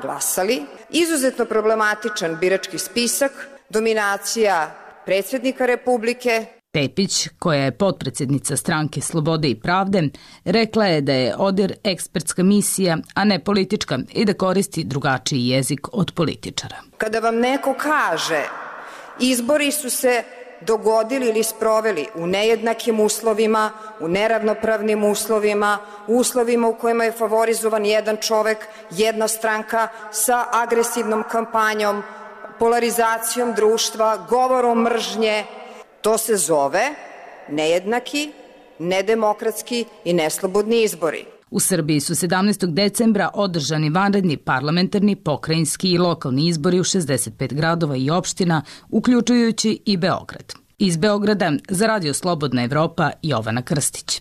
glasali, 0.03 0.63
izuzetno 0.91 1.45
problematičan 1.45 2.37
birački 2.41 2.79
spisak, 2.79 3.33
dominacija 3.69 4.75
predsednika 5.05 5.67
Republike, 5.67 6.47
Tepić, 6.73 7.29
koja 7.39 7.65
je 7.65 7.79
potpredsednica 7.79 8.57
stranke 8.57 9.01
Slobode 9.01 9.49
i 9.49 9.61
pravde, 9.61 10.09
rekla 10.45 10.87
je 10.87 11.01
da 11.01 11.13
je 11.13 11.35
ODIR 11.39 11.75
ekspertska 11.85 12.43
misija, 12.43 12.99
a 13.15 13.25
ne 13.25 13.45
politička 13.45 13.99
i 14.13 14.25
da 14.25 14.35
koristi 14.35 14.85
drugačiji 14.85 15.49
jezik 15.49 15.89
od 15.93 16.13
političara. 16.15 16.77
Kada 16.99 17.19
vam 17.19 17.37
neko 17.37 17.75
kaže 17.79 18.43
izbori 19.21 19.73
su 19.73 19.91
se 19.91 20.23
dogodili 20.67 21.29
ili 21.29 21.43
sproveli 21.43 22.07
u 22.15 22.27
nejednakim 22.27 23.01
uslovima, 23.01 23.71
u 24.01 24.09
neravnopravnim 24.09 25.05
uslovima, 25.05 25.79
u 26.07 26.17
uslovima 26.17 26.69
u 26.69 26.75
kojima 26.75 27.05
je 27.05 27.13
favorizovan 27.13 27.87
jedan 27.87 28.17
čovek, 28.17 28.67
jedna 28.91 29.29
stranka 29.29 29.89
sa 30.11 30.45
agresivnom 30.53 31.25
kampanjom, 31.31 32.03
polarizacijom 32.59 33.53
društva, 33.55 34.27
govorom 34.29 34.83
mržnje, 34.83 35.45
To 36.05 36.19
se 36.19 36.37
zove 36.37 36.91
nejednaki, 37.49 38.33
nedemokratski 38.79 39.85
i 40.05 40.13
neslobodni 40.13 40.83
izbori. 40.83 41.25
U 41.55 41.61
Srbiji 41.61 42.01
su 42.01 42.15
17. 42.15 42.75
decembra 42.75 43.31
održani 43.35 43.91
vanredni 43.91 44.37
parlamentarni, 44.37 45.17
pokrajinski 45.17 45.91
i 45.91 45.99
lokalni 45.99 46.49
izbori 46.49 46.81
u 46.81 46.85
65 46.85 47.55
gradova 47.55 47.97
i 47.97 48.11
opština, 48.11 48.63
uključujući 48.89 49.83
i 49.87 49.97
Beograd. 49.97 50.55
Iz 50.79 50.97
Beograda 50.97 51.53
za 51.69 51.87
Radio 51.87 52.15
Slobodna 52.15 52.65
Evropa 52.65 53.11
Jovana 53.23 53.63
Krstić. 53.63 54.21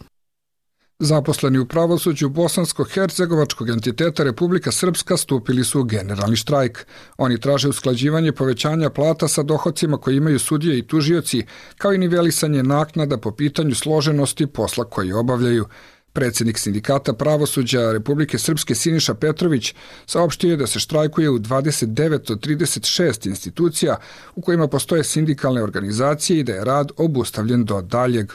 Zaposleni 1.00 1.60
u 1.60 1.66
pravosuđu 1.66 2.30
Bosansko-Hercegovačkog 2.30 3.70
entiteta 3.70 4.24
Republika 4.24 4.72
Srpska 4.72 5.18
stupili 5.18 5.64
su 5.64 5.80
u 5.80 5.84
generalni 5.84 6.36
štrajk. 6.36 6.88
Oni 7.18 7.40
traže 7.40 7.70
usklađivanje 7.70 8.32
povećanja 8.32 8.90
plata 8.90 9.28
sa 9.28 9.44
dohodcima 9.44 9.98
koji 9.98 10.18
imaju 10.18 10.40
sudije 10.40 10.78
i 10.78 10.88
tužioci, 10.88 11.46
kao 11.78 11.94
i 11.94 11.98
nivelisanje 11.98 12.64
naknada 12.64 13.18
po 13.18 13.32
pitanju 13.32 13.76
složenosti 13.76 14.48
posla 14.48 14.84
koji 14.86 15.14
obavljaju. 15.14 15.66
Predsednik 16.14 16.58
sindikata 16.58 17.14
pravosuđa 17.14 17.92
Republike 17.92 18.38
Srpske 18.38 18.76
Siniša 18.76 19.14
Petrović 19.14 19.76
saopštio 20.06 20.52
je 20.52 20.58
da 20.58 20.68
se 20.68 20.80
štrajkuje 20.80 21.30
u 21.30 21.40
29 21.40 22.32
od 22.32 22.40
36 22.40 23.28
institucija 23.28 23.98
u 24.36 24.42
kojima 24.42 24.68
postoje 24.68 25.04
sindikalne 25.04 25.64
organizacije 25.64 26.40
i 26.40 26.44
da 26.44 26.54
je 26.54 26.66
rad 26.66 26.92
obustavljen 26.98 27.66
do 27.66 27.82
daljeg. 27.82 28.32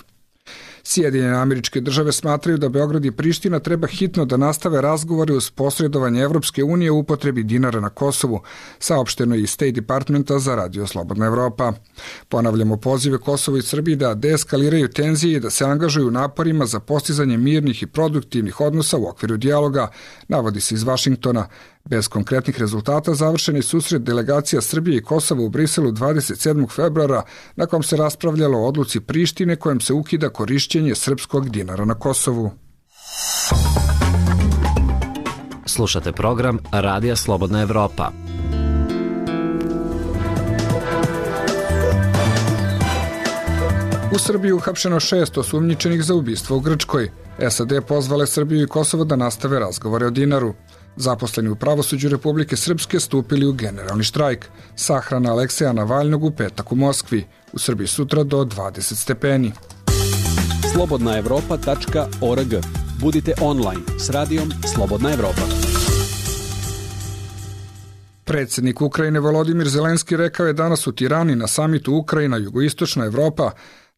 Sjedinjene 0.91 1.37
američke 1.37 1.81
države 1.81 2.13
smatraju 2.13 2.59
da 2.59 2.69
Beograd 2.69 3.05
i 3.05 3.11
Priština 3.11 3.59
treba 3.61 3.87
hitno 3.87 4.25
da 4.25 4.37
nastave 4.37 4.81
razgovore 4.81 5.35
uz 5.35 5.51
posredovanje 5.51 6.23
Evropske 6.23 6.65
unije 6.65 6.91
u 6.91 6.99
upotrebi 6.99 7.43
dinara 7.43 7.81
na 7.81 7.89
Kosovu, 7.91 8.41
saopšteno 8.79 9.35
je 9.35 9.43
iz 9.43 9.51
State 9.51 9.73
Departmenta 9.73 10.39
za 10.39 10.55
Radio 10.55 10.87
Slobodna 10.87 11.27
Evropa. 11.27 11.73
Ponavljamo 12.29 12.77
pozive 12.77 13.19
Kosovo 13.19 13.57
i 13.57 13.63
Srbiji 13.63 13.97
da 13.97 14.15
deeskaliraju 14.15 14.89
tenzije 14.89 15.37
i 15.37 15.41
da 15.41 15.51
se 15.51 15.65
angažuju 15.65 16.11
naporima 16.11 16.67
za 16.67 16.81
postizanje 16.81 17.37
mirnih 17.37 17.83
i 17.83 17.87
produktivnih 17.87 18.61
odnosa 18.61 18.97
u 18.97 19.09
okviru 19.09 19.37
dijaloga, 19.37 19.89
navodi 20.29 20.61
se 20.61 20.75
iz 20.75 20.83
Vašingtona. 20.83 21.49
Bez 21.89 22.09
konkretnih 22.09 22.59
rezultata 22.59 23.15
završen 23.15 23.57
je 23.57 23.63
susret 23.63 24.03
delegacija 24.03 24.61
Srbije 24.61 24.97
i 24.97 25.03
Kosova 25.03 25.43
u 25.43 25.49
Briselu 25.49 25.93
27. 25.93 26.71
februara, 26.71 27.23
na 27.57 27.67
kom 27.67 27.83
se 27.83 27.97
raspravljalo 27.97 28.59
o 28.59 28.67
odluci 28.67 29.01
Prištine 29.01 29.57
kojem 29.57 29.81
se 29.81 29.93
ukida 29.93 30.29
korišćenje 30.29 30.95
srpskog 30.95 31.51
dinara 31.51 31.85
na 31.85 31.95
Kosovu. 31.95 32.51
Slušate 35.67 36.13
program 36.13 36.59
Radija 36.73 37.17
Slobodna 37.17 37.63
Evropa. 37.63 38.11
U 44.15 44.19
Srbiji 44.19 44.53
uhapšeno 44.53 45.01
šest 45.01 45.39
osumnjičenih 45.39 46.05
za 46.05 46.15
ubistvo 46.15 46.57
u 46.57 46.61
Grčkoj. 46.61 47.11
SAD 47.51 47.73
pozvale 47.89 48.27
Srbiju 48.27 48.63
i 48.63 48.67
Kosovo 48.67 49.05
da 49.05 49.17
nastave 49.17 49.59
razgovore 49.59 50.07
o 50.07 50.11
dinaru. 50.11 50.55
Zaposleni 51.01 51.49
u 51.49 51.57
pravosuđu 51.57 52.09
Republike 52.09 52.57
Srpske 52.57 53.01
stupili 53.01 53.47
u 53.47 53.53
generalni 53.53 54.05
štrajk. 54.05 54.47
Sahrana 54.77 55.33
Alekseja 55.33 55.73
Navalnog 55.73 56.25
u 56.25 56.31
petak 56.31 56.73
u 56.73 56.77
Moskvi. 56.77 57.27
U 57.53 57.59
Srbiji 57.59 57.87
sutra 57.87 58.25
do 58.25 58.45
20 58.45 58.95
stepeni. 58.95 59.53
slobodnaevropa.org 60.73 62.55
Budite 63.01 63.33
online 63.41 63.83
s 63.99 64.11
radijom 64.11 64.53
Slobodna 64.75 65.13
Evropa. 65.13 65.43
Predsednik 68.25 68.81
Ukrajine 68.81 69.21
Volodimir 69.21 69.69
Zelenski 69.69 70.17
rekao 70.17 70.47
je 70.47 70.53
danas 70.53 70.87
u 70.87 70.93
Tirani 70.93 71.37
na 71.37 71.47
samitu 71.47 71.95
Ukrajina 71.95 72.37
jugoistočna 72.37 73.05
Evropa 73.05 73.51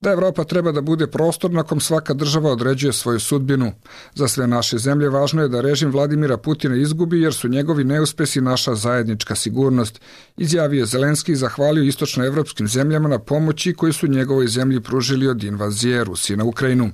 da 0.02 0.10
Evropa 0.10 0.44
treba 0.44 0.72
da 0.72 0.80
bude 0.80 1.06
prostor 1.06 1.50
na 1.50 1.62
kom 1.62 1.80
svaka 1.80 2.14
država 2.14 2.50
određuje 2.50 2.92
svoju 2.92 3.20
sudbinu. 3.20 3.72
Za 4.14 4.28
sve 4.28 4.46
naše 4.46 4.78
zemlje 4.78 5.08
važno 5.08 5.42
je 5.42 5.48
da 5.48 5.60
režim 5.60 5.90
Vladimira 5.90 6.36
Putina 6.36 6.76
izgubi 6.76 7.20
jer 7.20 7.34
su 7.34 7.48
njegovi 7.48 7.84
neuspesi 7.84 8.40
naša 8.40 8.74
zajednička 8.74 9.34
sigurnost, 9.34 10.00
izjavio 10.36 10.86
Zelenski 10.86 11.32
i 11.32 11.36
zahvalio 11.36 11.84
istočnoevropskim 11.84 12.68
zemljama 12.68 13.08
na 13.08 13.18
pomoći 13.18 13.74
koju 13.74 13.92
su 13.92 14.06
njegovoj 14.06 14.46
zemlji 14.46 14.80
pružili 14.80 15.28
od 15.28 15.44
invazije 15.44 16.04
Rusije 16.04 16.36
na 16.36 16.44
Ukrajinu. 16.44 16.90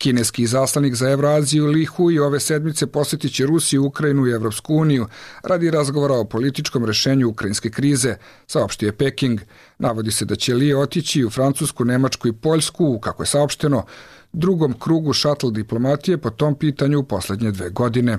Kineski 0.00 0.46
zaslanik 0.46 0.94
za 0.94 1.10
Evroaziju 1.10 1.66
Li 1.66 1.84
Hui 1.84 2.18
ove 2.18 2.40
sedmice 2.40 2.86
posjetit 2.86 3.34
će 3.34 3.46
Rusiju, 3.46 3.84
Ukrajinu 3.84 4.26
i 4.26 4.32
Evropsku 4.32 4.74
uniju 4.74 5.06
radi 5.42 5.70
razgovora 5.70 6.14
o 6.14 6.24
političkom 6.24 6.84
rešenju 6.84 7.28
ukrajinske 7.28 7.70
krize, 7.70 8.16
saopštio 8.46 8.86
je 8.86 8.96
Peking. 8.96 9.40
Navodi 9.78 10.10
se 10.10 10.24
da 10.24 10.36
će 10.36 10.54
Li 10.54 10.74
otići 10.74 11.24
u 11.24 11.30
Francusku, 11.30 11.84
Nemačku 11.84 12.28
i 12.28 12.32
Poljsku, 12.32 12.98
kako 13.00 13.22
je 13.22 13.26
saopšteno, 13.26 13.84
drugom 14.32 14.74
krugu 14.78 15.12
šatl 15.12 15.50
diplomatije 15.50 16.18
po 16.18 16.30
tom 16.30 16.54
pitanju 16.54 16.98
u 16.98 17.04
poslednje 17.04 17.50
dve 17.50 17.70
godine. 17.70 18.18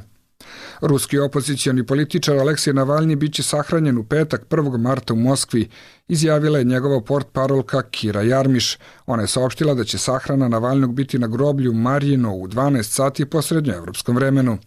Ruski 0.82 1.20
opozicijani 1.20 1.86
političar 1.86 2.38
Aleksej 2.38 2.74
Navalni 2.74 3.16
biće 3.16 3.44
sahranjen 3.44 3.98
u 3.98 4.04
petak 4.04 4.46
1. 4.50 4.78
marta 4.78 5.14
u 5.14 5.18
Moskvi, 5.18 5.70
izjavila 6.08 6.58
je 6.58 6.64
njegova 6.64 7.02
port 7.02 7.28
parolka 7.34 7.82
Kira 7.82 8.22
Jarmiš. 8.22 8.78
Ona 9.06 9.24
je 9.24 9.28
saopštila 9.28 9.74
da 9.74 9.84
će 9.84 9.98
sahrana 9.98 10.48
Navalnog 10.48 10.94
biti 10.94 11.20
na 11.20 11.28
groblju 11.28 11.74
Marjino 11.74 12.36
u 12.36 12.48
12 12.48 12.84
sati 12.84 13.26
po 13.26 13.42
srednjoevropskom 13.42 14.16
vremenu. 14.16 14.58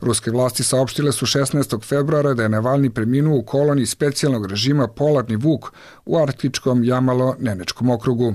Ruske 0.00 0.30
vlasti 0.30 0.62
saopštile 0.62 1.12
su 1.12 1.26
16. 1.26 1.84
februara 1.84 2.34
da 2.34 2.42
je 2.42 2.48
Navalni 2.48 2.90
preminuo 2.90 3.38
u 3.38 3.42
koloniji 3.42 3.86
specijalnog 3.86 4.46
režima 4.46 4.88
Polarni 4.88 5.36
Vuk 5.36 5.72
u 6.04 6.18
arktičkom 6.18 6.82
Jamalo-Nenečkom 6.82 7.94
okrugu. 7.94 8.34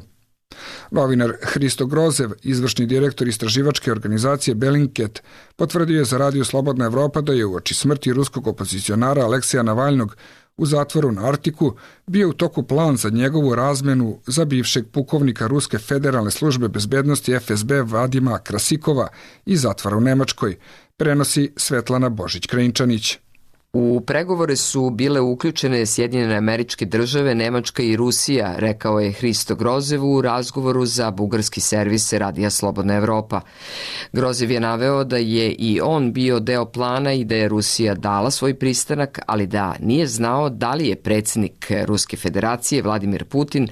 Novinar 0.92 1.34
Hristo 1.42 1.86
Grozev, 1.86 2.32
izvršni 2.42 2.86
direktor 2.86 3.28
istraživačke 3.28 3.92
organizacije 3.92 4.56
Bellingcat, 4.56 5.24
potvrdio 5.56 6.00
je 6.00 6.06
za 6.06 6.18
Radio 6.18 6.44
Slobodna 6.44 6.86
Evropa 6.86 7.22
da 7.22 7.34
je 7.34 7.46
u 7.46 7.56
oči 7.56 7.74
smrti 7.74 8.14
ruskog 8.14 8.48
opozicionara 8.48 9.22
Aleksija 9.22 9.64
Navalnog 9.64 10.16
u 10.58 10.66
zatvoru 10.66 11.12
na 11.12 11.28
Artiku 11.28 11.76
bio 12.08 12.30
u 12.30 12.34
toku 12.34 12.64
plan 12.64 12.98
za 12.98 13.10
njegovu 13.10 13.56
razmenu 13.56 14.20
za 14.28 14.46
bivšeg 14.46 14.86
pukovnika 14.92 15.48
Ruske 15.48 15.78
federalne 15.78 16.32
službe 16.32 16.68
bezbednosti 16.68 17.40
FSB 17.40 17.72
Vadima 17.84 18.40
Krasikova 18.40 19.08
i 19.46 19.58
zatvora 19.58 19.98
u 19.98 20.02
Nemačkoj, 20.02 20.58
prenosi 20.98 21.52
Svetlana 21.58 22.10
Božić-Krajinčanić. 22.10 23.18
U 23.76 24.02
pregovore 24.02 24.56
su 24.56 24.90
bile 24.90 25.22
uključene 25.22 25.86
Sjedinjene 25.86 26.36
američke 26.36 26.86
države, 26.86 27.36
Nemačka 27.36 27.84
i 27.84 27.96
Rusija, 27.96 28.56
rekao 28.58 29.00
je 29.00 29.12
Hristo 29.12 29.56
Grozev 29.56 30.06
u 30.06 30.22
razgovoru 30.22 30.86
za 30.86 31.12
bugarski 31.12 31.62
servis 31.62 32.14
Radija 32.14 32.50
Slobodna 32.50 32.96
Evropa. 32.96 33.42
Grozev 34.12 34.52
je 34.52 34.60
naveo 34.60 35.04
da 35.04 35.18
je 35.18 35.52
i 35.52 35.82
on 35.82 36.14
bio 36.14 36.40
deo 36.40 36.66
plana 36.66 37.14
i 37.14 37.24
da 37.24 37.36
je 37.36 37.48
Rusija 37.48 37.96
dala 37.96 38.32
svoj 38.32 38.54
pristanak, 38.54 39.20
ali 39.28 39.48
da 39.48 39.76
nije 39.80 40.08
znao 40.08 40.50
da 40.50 40.74
li 40.74 40.88
je 40.88 40.96
predsednik 40.96 41.72
Ruske 41.86 42.18
federacije 42.18 42.82
Vladimir 42.82 43.26
Putin 43.26 43.68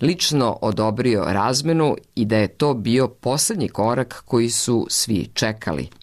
lično 0.00 0.58
odobrio 0.62 1.24
razmenu 1.26 1.96
i 2.14 2.24
da 2.24 2.36
je 2.36 2.48
to 2.48 2.74
bio 2.74 3.08
poslednji 3.08 3.68
korak 3.68 4.22
koji 4.26 4.50
su 4.50 4.86
svi 4.90 5.28
čekali. 5.34 6.01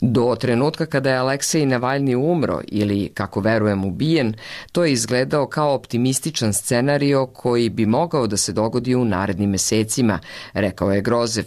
Do 0.00 0.36
trenutka 0.40 0.86
kada 0.86 1.10
je 1.10 1.16
Aleksej 1.16 1.66
Navalni 1.66 2.14
umro 2.14 2.60
ili, 2.68 3.10
kako 3.14 3.40
verujem, 3.40 3.84
ubijen, 3.84 4.34
to 4.72 4.84
je 4.84 4.92
izgledao 4.92 5.46
kao 5.46 5.74
optimističan 5.74 6.52
scenario 6.52 7.26
koji 7.26 7.68
bi 7.68 7.86
mogao 7.86 8.26
da 8.26 8.36
se 8.36 8.52
dogodi 8.52 8.94
u 8.94 9.04
narednim 9.04 9.50
mesecima, 9.50 10.18
rekao 10.52 10.92
je 10.92 11.00
Grozev. 11.00 11.44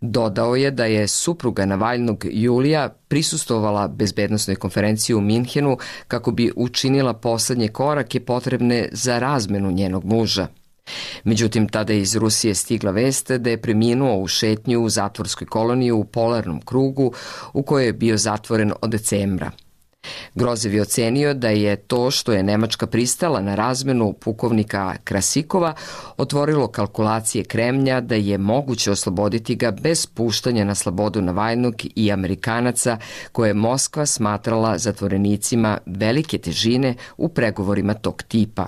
Dodao 0.00 0.56
je 0.56 0.70
da 0.70 0.84
je 0.84 1.08
supruga 1.08 1.66
Navalnog 1.66 2.24
Julija 2.30 2.88
prisustovala 3.08 3.88
bezbednostnoj 3.88 4.56
konferenciji 4.56 5.16
u 5.16 5.20
Minhenu 5.20 5.78
kako 6.08 6.30
bi 6.30 6.52
učinila 6.56 7.14
poslednje 7.14 7.68
korake 7.68 8.20
potrebne 8.20 8.88
za 8.92 9.18
razmenu 9.18 9.70
njenog 9.70 10.04
muža. 10.04 10.46
Međutim, 11.24 11.68
tada 11.68 11.92
je 11.92 12.00
iz 12.00 12.16
Rusije 12.16 12.54
stigla 12.54 12.90
vest 12.90 13.30
da 13.30 13.50
je 13.50 13.62
preminuo 13.62 14.18
u 14.18 14.26
šetnju 14.26 14.80
u 14.80 14.88
zatvorskoj 14.88 15.46
koloniji 15.46 15.92
u 15.92 16.04
polarnom 16.04 16.60
krugu 16.60 17.12
u 17.52 17.62
kojoj 17.62 17.86
je 17.86 17.92
bio 17.92 18.16
zatvoren 18.16 18.72
od 18.82 18.90
decembra. 18.90 19.50
Grozev 20.34 20.74
je 20.74 20.82
ocenio 20.82 21.34
da 21.34 21.48
je 21.48 21.76
to 21.76 22.10
što 22.10 22.32
je 22.32 22.42
Nemačka 22.42 22.86
pristala 22.86 23.40
na 23.40 23.54
razmenu 23.54 24.12
pukovnika 24.12 24.96
Krasikova 25.04 25.74
otvorilo 26.16 26.68
kalkulacije 26.68 27.44
Kremlja 27.44 28.00
da 28.00 28.14
je 28.14 28.38
moguće 28.38 28.90
osloboditi 28.90 29.54
ga 29.54 29.70
bez 29.70 30.06
puštanja 30.06 30.64
na 30.64 30.74
slobodu 30.74 31.22
Navajnog 31.22 31.74
i 31.94 32.12
Amerikanaca 32.12 32.98
koje 33.32 33.50
je 33.50 33.54
Moskva 33.54 34.06
smatrala 34.06 34.78
zatvorenicima 34.78 35.78
velike 35.86 36.38
težine 36.38 36.94
u 37.16 37.28
pregovorima 37.28 37.94
tog 37.94 38.22
tipa. 38.22 38.66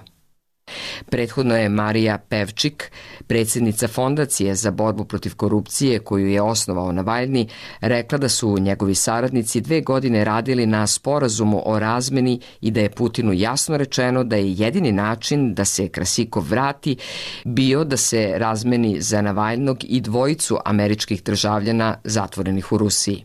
Prethodno 1.11 1.57
je 1.57 1.69
Marija 1.69 2.19
Pevčik, 2.19 2.93
predsednica 3.27 3.89
Fondacije 3.89 4.55
za 4.55 4.71
borbu 4.71 5.05
protiv 5.05 5.35
korupcije 5.37 5.99
koju 5.99 6.29
je 6.29 6.43
osnovao 6.43 6.93
Navaljni, 6.93 7.49
rekla 7.81 8.19
da 8.19 8.29
su 8.29 8.59
njegovi 8.59 8.95
saradnici 8.95 9.61
dve 9.61 9.81
godine 9.81 10.25
radili 10.25 10.67
na 10.67 10.87
sporazumu 10.87 11.63
o 11.65 11.79
razmeni 11.79 12.41
i 12.61 12.71
da 12.71 12.81
je 12.81 12.91
Putinu 12.91 13.33
jasno 13.33 13.77
rečeno 13.77 14.25
da 14.25 14.37
je 14.37 14.53
jedini 14.53 14.93
način 14.93 15.55
da 15.55 15.65
se 15.65 15.89
Krasikov 15.89 16.43
vrati 16.43 16.97
bio 17.45 17.85
da 17.85 17.97
se 17.97 18.33
razmeni 18.37 19.01
za 19.01 19.23
Navaljnog 19.23 19.79
i 19.85 20.01
dvojicu 20.01 20.59
američkih 20.65 21.23
državljana 21.23 21.97
zatvorenih 22.05 22.73
u 22.73 22.79
Rusiji. 22.79 23.25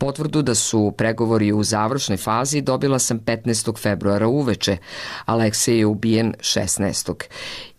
Potvrdu 0.00 0.42
da 0.42 0.54
su 0.54 0.92
pregovori 0.96 1.52
u 1.52 1.62
završnoj 1.62 2.16
fazi 2.16 2.60
dobila 2.60 2.98
sam 2.98 3.20
15. 3.20 3.78
februara 3.78 4.28
uveče. 4.28 4.76
Aleksej 5.24 5.78
je 5.78 5.86
ubijen 5.86 6.34
16. 6.38 7.24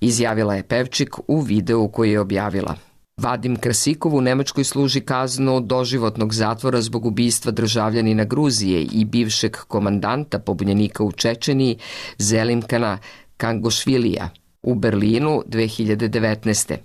Izjavila 0.01 0.55
je 0.55 0.63
Pevčik 0.63 1.15
u 1.27 1.39
videu 1.39 1.87
koji 1.87 2.11
je 2.11 2.19
objavila. 2.19 2.75
Vadim 3.17 3.55
Krasikov 3.55 4.15
u 4.15 4.21
Nemačkoj 4.21 4.63
služi 4.63 5.01
kaznu 5.01 5.59
doživotnog 5.59 6.33
zatvora 6.33 6.81
zbog 6.81 7.05
ubistva 7.05 7.51
državljanina 7.51 8.23
Gruzije 8.23 8.81
i 8.81 9.05
bivšeg 9.05 9.57
komandanta 9.67 10.39
pobunjenika 10.39 11.03
u 11.03 11.11
Čečeniji 11.11 11.77
Zelimkana 12.17 12.97
Kangošvilija– 13.37 14.29
u 14.63 14.75
Berlinu 14.75 15.43
2019. 15.47 16.77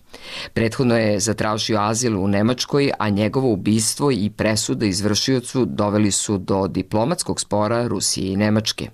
Prethodno 0.52 0.96
je 0.96 1.20
zatražio 1.20 1.78
azil 1.80 2.20
u 2.20 2.28
Nemačkoj, 2.28 2.90
a 2.98 3.08
njegovo 3.08 3.52
ubistvo 3.52 4.10
i 4.10 4.30
presuda 4.36 4.86
izvršiocu 4.86 5.64
doveli 5.64 6.10
su 6.10 6.38
do 6.38 6.66
diplomatskog 6.68 7.40
spora 7.40 7.86
Rusije 7.86 8.32
i 8.32 8.36
Nemačke. 8.36 8.90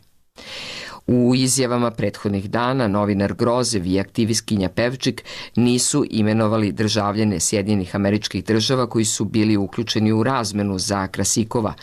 U 1.07 1.35
izjavama 1.35 1.91
prethodnih 1.91 2.51
dana 2.51 2.89
novinar 2.89 3.35
Grozev 3.35 3.87
i 3.87 4.01
aktivistkinja 4.01 4.69
Pevčik 4.69 5.25
nisu 5.57 6.05
imenovali 6.11 6.73
državljene 6.73 7.41
Sjedinjenih 7.41 7.97
američkih 7.97 8.45
država 8.45 8.87
koji 8.87 9.05
su 9.05 9.25
bili 9.25 9.57
uključeni 9.57 10.13
u 10.13 10.23
razmenu 10.23 10.79
za 10.79 11.07
Krasikova. 11.07 11.75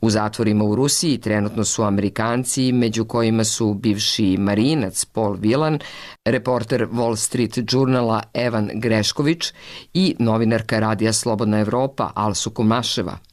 U 0.00 0.10
zatvorima 0.10 0.64
u 0.64 0.74
Rusiji 0.74 1.18
trenutno 1.18 1.64
su 1.64 1.82
Amerikanci, 1.82 2.72
među 2.72 3.04
kojima 3.04 3.44
su 3.44 3.74
bivši 3.74 4.36
marinac 4.38 5.04
Paul 5.04 5.36
Vilan, 5.40 5.78
reporter 6.24 6.86
Wall 6.86 7.16
Street 7.16 7.58
Journala 7.72 8.22
Evan 8.34 8.70
Grešković 8.74 9.52
i 9.94 10.14
novinarka 10.18 10.78
Radija 10.78 11.12
Slobodna 11.12 11.60
Evropa 11.60 12.10
Alsu 12.14 12.50
Kumaševa. 12.50 13.27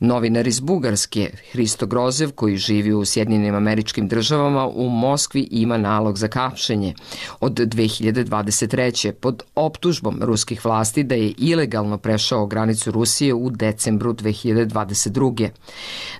Novinar 0.00 0.46
iz 0.46 0.60
Bugarske, 0.60 1.30
Hristo 1.52 1.86
Grozev, 1.86 2.32
koji 2.32 2.56
živi 2.56 2.92
u 2.92 3.04
Sjedinjenim 3.04 3.54
američkim 3.54 4.08
državama, 4.08 4.68
u 4.68 4.88
Moskvi 4.88 5.48
ima 5.50 5.76
nalog 5.76 6.18
za 6.18 6.28
kapšenje 6.28 6.94
od 7.40 7.52
2023. 7.52 9.12
pod 9.12 9.42
optužbom 9.54 10.18
ruskih 10.22 10.64
vlasti 10.64 11.02
da 11.02 11.14
je 11.14 11.34
ilegalno 11.38 11.98
prešao 11.98 12.46
granicu 12.46 12.90
Rusije 12.90 13.34
u 13.34 13.50
decembru 13.50 14.12
2022. 14.12 15.48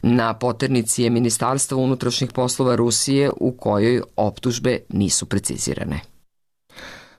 Na 0.03 0.35
poternici 0.35 1.03
je 1.03 1.11
Ministarstvo 1.11 1.79
unutrašnjih 1.79 2.33
poslova 2.33 2.77
Rusije 2.77 3.31
u 3.41 3.53
kojoj 3.53 4.03
optužbe 4.17 4.79
nisu 4.89 5.27
precizirane. 5.27 6.16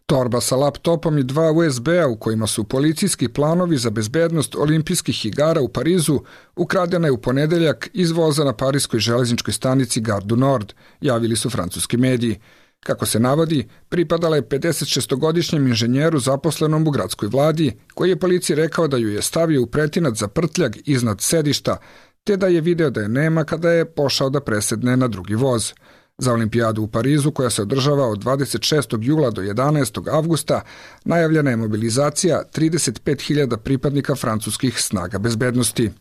Torba 0.07 0.41
sa 0.41 0.55
laptopom 0.55 1.17
i 1.17 1.23
dva 1.23 1.51
USB-a 1.51 2.07
u 2.07 2.15
kojima 2.15 2.47
su 2.47 2.63
policijski 2.63 3.27
planovi 3.27 3.77
za 3.77 3.89
bezbednost 3.89 4.55
olimpijskih 4.55 5.25
igara 5.25 5.61
u 5.61 5.67
Parizu 5.67 6.19
ukradena 6.55 7.07
je 7.07 7.11
u 7.11 7.21
ponedeljak 7.21 7.89
iz 7.93 8.11
voza 8.11 8.43
na 8.43 8.53
parijskoj 8.53 8.99
železničkoj 8.99 9.53
stanici 9.53 10.01
Gardu 10.01 10.35
Nord, 10.35 10.73
javili 11.01 11.35
su 11.35 11.49
francuski 11.49 11.97
mediji. 11.97 12.39
Kako 12.79 13.05
se 13.05 13.19
navodi, 13.19 13.67
pripadala 13.89 14.35
je 14.35 14.49
56-godišnjem 14.49 15.67
inženjeru 15.67 16.19
zaposlenom 16.19 16.87
u 16.87 16.91
gradskoj 16.91 17.29
vladi, 17.29 17.71
koji 17.93 18.09
je 18.09 18.19
policiji 18.19 18.55
rekao 18.55 18.87
da 18.87 18.97
ju 18.97 19.09
je 19.09 19.21
stavio 19.21 19.61
u 19.61 19.65
pretinac 19.65 20.17
za 20.17 20.27
prtljag 20.27 20.75
iznad 20.85 21.21
sedišta, 21.21 21.77
te 22.23 22.37
da 22.37 22.47
je 22.47 22.61
video 22.61 22.89
da 22.89 23.01
je 23.01 23.09
nema 23.09 23.43
kada 23.43 23.71
je 23.71 23.85
pošao 23.85 24.29
da 24.29 24.41
presedne 24.41 24.97
na 24.97 25.07
drugi 25.07 25.35
voz. 25.35 25.73
Za 26.21 26.33
olimpijadu 26.33 26.81
u 26.81 26.87
Parizu, 26.87 27.31
koja 27.31 27.49
se 27.49 27.61
održava 27.61 28.07
od 28.07 28.23
26. 28.23 28.97
jula 29.01 29.31
do 29.31 29.41
11. 29.41 30.13
avgusta, 30.15 30.61
najavljena 31.05 31.49
je 31.49 31.55
mobilizacija 31.55 32.43
35.000 32.53 33.57
pripadnika 33.57 34.15
francuskih 34.15 34.81
snaga 34.81 35.19
bezbednosti. 35.19 35.91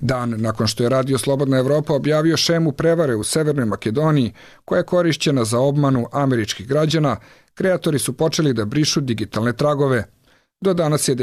Dan 0.00 0.34
nakon 0.38 0.66
što 0.66 0.82
je 0.82 0.88
Radio 0.88 1.18
Slobodna 1.18 1.58
Evropa 1.58 1.94
objavio 1.94 2.36
šemu 2.36 2.72
prevare 2.72 3.14
u 3.14 3.24
Severnoj 3.24 3.64
Makedoniji, 3.64 4.32
koja 4.64 4.78
je 4.78 4.84
korišćena 4.84 5.44
za 5.44 5.58
obmanu 5.58 6.06
američkih 6.12 6.68
građana, 6.68 7.16
kreatori 7.54 7.98
su 7.98 8.12
počeli 8.12 8.52
da 8.52 8.64
brišu 8.64 9.00
digitalne 9.00 9.52
tragove– 9.52 10.04
Do 10.60 10.74
danas 10.74 11.08
je 11.08 11.14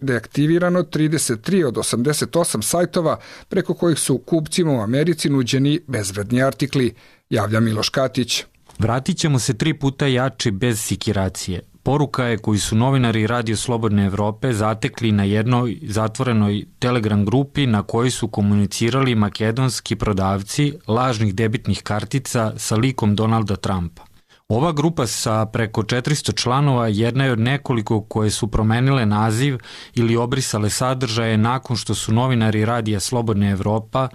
deaktivirano 0.00 0.82
33 0.82 1.64
od 1.64 1.74
88 1.74 2.62
sajtova 2.62 3.18
preko 3.48 3.74
kojih 3.74 3.98
su 3.98 4.18
kupcima 4.18 4.72
u 4.72 4.80
Americi 4.80 5.30
nuđeni 5.30 5.80
bezvredni 5.86 6.42
artikli, 6.42 6.94
javlja 7.30 7.60
Miloš 7.60 7.88
Katić. 7.88 8.44
Vratit 8.78 9.16
ćemo 9.18 9.38
se 9.38 9.54
tri 9.54 9.74
puta 9.74 10.06
jači 10.06 10.50
bez 10.50 10.80
sikiracije. 10.80 11.60
Poruka 11.82 12.24
je 12.24 12.38
koju 12.38 12.60
su 12.60 12.76
novinari 12.76 13.26
Radio 13.26 13.56
Slobodne 13.56 14.06
Evrope 14.06 14.52
zatekli 14.52 15.12
na 15.12 15.24
jednoj 15.24 15.78
zatvorenoj 15.82 16.64
Telegram 16.78 17.24
grupi 17.24 17.66
na 17.66 17.82
kojoj 17.82 18.10
su 18.10 18.28
komunicirali 18.28 19.14
makedonski 19.14 19.96
prodavci 19.96 20.72
lažnih 20.86 21.34
debitnih 21.34 21.82
kartica 21.82 22.52
sa 22.56 22.76
likom 22.76 23.16
Donalda 23.16 23.56
Trumpa. 23.56 24.09
Ova 24.50 24.72
grupa 24.72 25.06
sa 25.06 25.46
preko 25.46 25.82
400 25.82 26.34
članova 26.34 26.88
jedna 26.88 27.24
je 27.24 27.32
od 27.32 27.38
nekoliko 27.38 28.00
koje 28.00 28.30
su 28.30 28.48
promenile 28.48 29.06
naziv 29.06 29.58
ili 29.94 30.16
obrisale 30.16 30.70
sadržaje 30.70 31.36
nakon 31.36 31.76
što 31.76 31.94
su 31.94 32.12
novinari 32.12 32.64
Radija 32.64 33.00
Slobodna 33.00 33.50
Evropa 33.50 34.08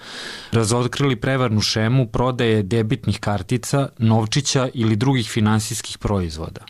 razotkrili 0.52 1.16
prevarnu 1.16 1.62
šemu 1.62 2.08
prodaje 2.08 2.64
debitnih 2.64 3.20
kartica, 3.20 3.90
novčića 3.98 4.70
ili 4.74 4.96
drugih 4.96 5.30
finansijskih 5.30 5.98
proizvoda. 5.98 6.62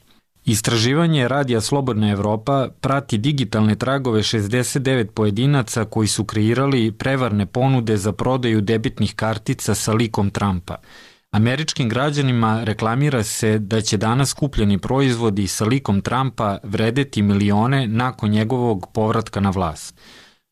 Istraživanje 0.43 1.27
Radija 1.27 1.61
Slobodna 1.61 2.11
Evropa 2.11 2.67
prati 2.81 3.17
digitalne 3.17 3.75
tragove 3.75 4.21
69 4.21 5.05
pojedinaca 5.05 5.85
koji 5.85 6.07
su 6.07 6.25
kreirali 6.25 6.91
prevarne 6.91 7.45
ponude 7.45 7.97
za 7.97 8.11
prodaju 8.11 8.61
debitnih 8.61 9.15
kartica 9.15 9.75
sa 9.75 9.93
likom 9.93 10.29
Trumpa– 10.29 10.75
Američkim 11.35 11.89
građanima 11.89 12.63
reklamira 12.63 13.23
se 13.23 13.59
da 13.59 13.81
će 13.81 13.97
danas 13.97 14.33
kupljeni 14.33 14.77
proizvodi 14.77 15.47
sa 15.47 15.65
likom 15.65 16.01
Trumpa 16.01 16.57
vredeti 16.63 17.21
milione 17.21 17.87
nakon 17.87 18.29
njegovog 18.29 18.87
povratka 18.93 19.39
na 19.39 19.49
vlast. 19.49 19.95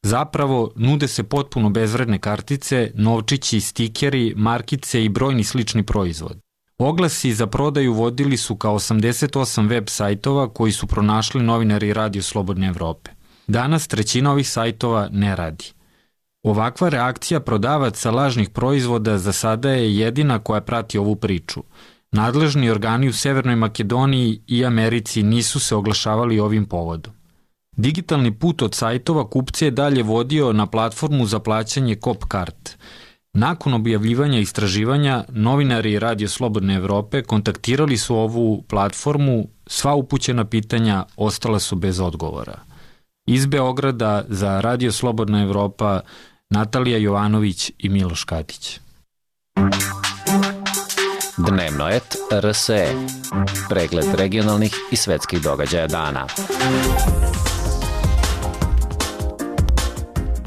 Zapravo, 0.01 0.71
nude 0.75 1.07
se 1.07 1.23
potpuno 1.23 1.69
bezvredne 1.69 2.19
kartice, 2.19 2.91
novčići, 2.95 3.61
stikeri, 3.61 4.33
markice 4.37 5.05
i 5.05 5.09
brojni 5.09 5.43
slični 5.43 5.83
proizvod. 5.83 6.37
Oglasi 6.77 7.33
za 7.33 7.47
prodaju 7.47 7.93
vodili 7.93 8.37
su 8.37 8.55
kao 8.55 8.75
88 8.75 9.69
web 9.69 9.83
sajtova 9.87 10.49
koji 10.49 10.71
su 10.71 10.87
pronašli 10.87 11.43
novinari 11.43 11.93
Radio 11.93 12.21
Slobodne 12.21 12.67
Evrope. 12.67 13.11
Danas 13.47 13.87
trećina 13.87 14.31
ovih 14.31 14.49
sajtova 14.49 15.09
ne 15.11 15.35
radi. 15.35 15.65
Ovakva 16.43 16.89
reakcija 16.89 17.39
prodavaca 17.39 18.11
lažnih 18.11 18.49
proizvoda 18.49 19.17
za 19.17 19.31
sada 19.31 19.69
je 19.71 19.97
jedina 19.97 20.39
koja 20.39 20.61
prati 20.61 20.97
ovu 20.97 21.15
priču. 21.15 21.63
Nadležni 22.11 22.69
organi 22.69 23.09
u 23.09 23.13
Severnoj 23.13 23.55
Makedoniji 23.55 24.41
i 24.47 24.65
Americi 24.65 25.23
nisu 25.23 25.59
se 25.59 25.75
oglašavali 25.75 26.39
ovim 26.39 26.65
povodom. 26.65 27.13
Digitalni 27.77 28.39
put 28.39 28.61
od 28.61 28.75
sajtova 28.75 29.29
kupce 29.29 29.65
je 29.65 29.71
dalje 29.71 30.03
vodio 30.03 30.53
na 30.53 30.65
platformu 30.65 31.25
za 31.25 31.39
plaćanje 31.39 31.95
Copcart. 31.95 32.77
Nakon 33.33 33.73
objavljivanja 33.73 34.39
istraživanja, 34.39 35.23
novinari 35.29 35.99
Radio 35.99 36.27
Slobodne 36.27 36.75
Evrope 36.75 37.23
kontaktirali 37.23 37.97
su 37.97 38.15
ovu 38.15 38.63
platformu, 38.69 39.47
sva 39.67 39.95
upućena 39.95 40.45
pitanja 40.45 41.05
ostala 41.17 41.59
su 41.59 41.75
bez 41.75 41.99
odgovora. 41.99 42.59
Iz 43.25 43.45
Beograda 43.45 44.25
za 44.27 44.61
Radio 44.61 44.91
Slobodna 44.91 45.41
Evropa 45.43 46.01
Natalija 46.53 46.97
Jovanović 46.97 47.71
i 47.77 47.89
Miloš 47.89 48.23
Katić. 48.23 48.79
Dnevno 51.37 51.89
et 51.89 52.15
RSE. 52.31 52.87
Pregled 53.69 54.05
regionalnih 54.15 54.75
i 54.91 54.95
svetskih 54.95 55.41
događaja 55.41 55.87
dana. 55.87 56.27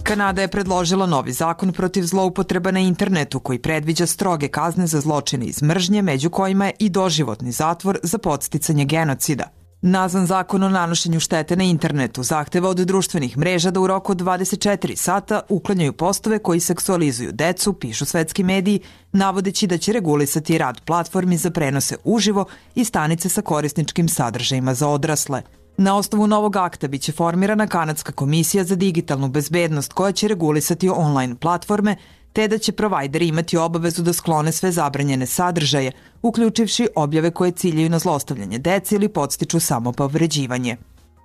Kanada 0.03 0.43
je 0.43 0.49
predložila 0.49 1.07
novi 1.07 1.33
zakon 1.33 1.73
protiv 1.73 2.03
zloupotreba 2.03 2.71
na 2.71 2.81
internetu 2.81 3.41
koji 3.41 3.59
predviđa 3.59 4.07
stroge 4.07 4.49
kazne 4.49 4.87
za 4.87 5.01
zločine 5.01 5.47
iz 5.47 5.63
mržnje, 5.63 6.03
među 6.03 6.31
kojima 6.31 6.67
je 6.67 6.73
i 6.79 6.89
doživotni 6.89 7.53
zatvor 7.53 7.99
za 8.03 8.19
podsticanje 8.19 8.85
genocida. 8.85 9.45
Nazvan 9.83 10.27
zakon 10.27 10.63
o 10.63 10.69
nanošenju 10.69 11.21
štete 11.21 11.57
na 11.57 11.65
internetu 11.65 12.23
zahteva 12.23 12.69
od 12.69 12.77
društvenih 12.77 13.39
mreža 13.39 13.71
da 13.71 13.81
u 13.81 13.87
roku 13.87 14.13
od 14.13 14.19
24 14.19 14.97
sata 14.97 15.41
uklanjaju 15.49 15.93
postove 15.93 16.39
koji 16.39 16.61
seksualizuju 16.61 17.33
decu, 17.33 17.73
pišu 17.73 18.05
svetski 18.05 18.45
mediji, 18.45 18.81
navodeći 19.13 19.67
da 19.67 19.79
će 19.79 19.93
regulisati 19.93 20.59
rad 20.59 20.81
platformi 20.81 21.37
za 21.37 21.51
prenose 21.51 21.97
uživo 22.05 22.45
i 22.75 22.85
stanice 22.85 23.29
sa 23.29 23.43
korisničkim 23.43 24.09
sadržajima 24.09 24.75
za 24.75 24.89
odrasle. 24.89 25.43
Na 25.77 25.97
osnovu 25.97 26.27
novog 26.27 26.57
akta 26.57 26.89
biće 26.89 27.13
formirana 27.13 27.67
Kanadska 27.67 28.13
komisija 28.13 28.65
za 28.65 28.77
digitalnu 28.77 29.29
bezbednost 29.29 29.93
koja 29.93 30.13
će 30.13 30.29
regulisati 30.29 30.89
online 30.89 31.35
platforme, 31.35 31.97
te 32.37 32.49
da 32.49 32.59
će 32.59 32.73
provajderi 32.73 33.29
imati 33.29 33.57
obavezu 33.57 34.03
da 34.03 34.13
sklone 34.13 34.53
sve 34.53 34.73
zabranjene 34.73 35.27
sadržaje, 35.27 35.93
uključivši 36.23 36.89
objave 36.97 37.31
koje 37.31 37.51
ciljaju 37.51 37.91
na 37.91 37.99
zlostavljanje 37.99 38.59
dece 38.59 38.95
ili 38.95 39.09
podstiču 39.09 39.61
samopovređivanje. 39.61 40.77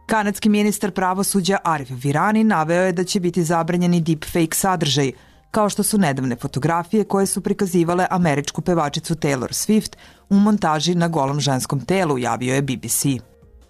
Kanadski 0.06 0.50
ministar 0.50 0.91
pravosuđa 0.91 1.58
Arif 1.63 1.89
Virani 2.04 2.43
naveo 2.43 2.84
je 2.84 2.91
da 2.91 3.04
će 3.04 3.19
biti 3.19 3.43
zabranjeni 3.43 4.02
deepfake 4.02 4.56
sadržaj, 4.56 5.12
kao 5.52 5.69
što 5.69 5.84
su 5.84 5.97
nedavne 5.97 6.36
fotografije 6.36 7.04
koje 7.04 7.26
su 7.26 7.41
prikazivale 7.41 8.08
američku 8.10 8.62
pevačicu 8.62 9.15
Taylor 9.15 9.52
Swift 9.52 9.95
u 10.30 10.36
montaži 10.36 10.95
na 10.95 11.08
golom 11.08 11.39
ženskom 11.39 11.86
telu, 11.86 12.17
javio 12.17 12.56
je 12.56 12.62
BBC. 12.62 13.06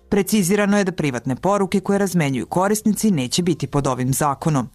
Precizirano 0.10 0.78
je 0.78 0.84
da 0.84 0.92
privatne 0.92 1.36
poruke 1.36 1.80
koje 1.80 2.00
razmenjuju 2.00 2.46
korisnici 2.46 3.12
neće 3.12 3.44
biti 3.44 3.68
pod 3.68 3.88
ovim 3.88 4.14
zakonom. 4.14 4.70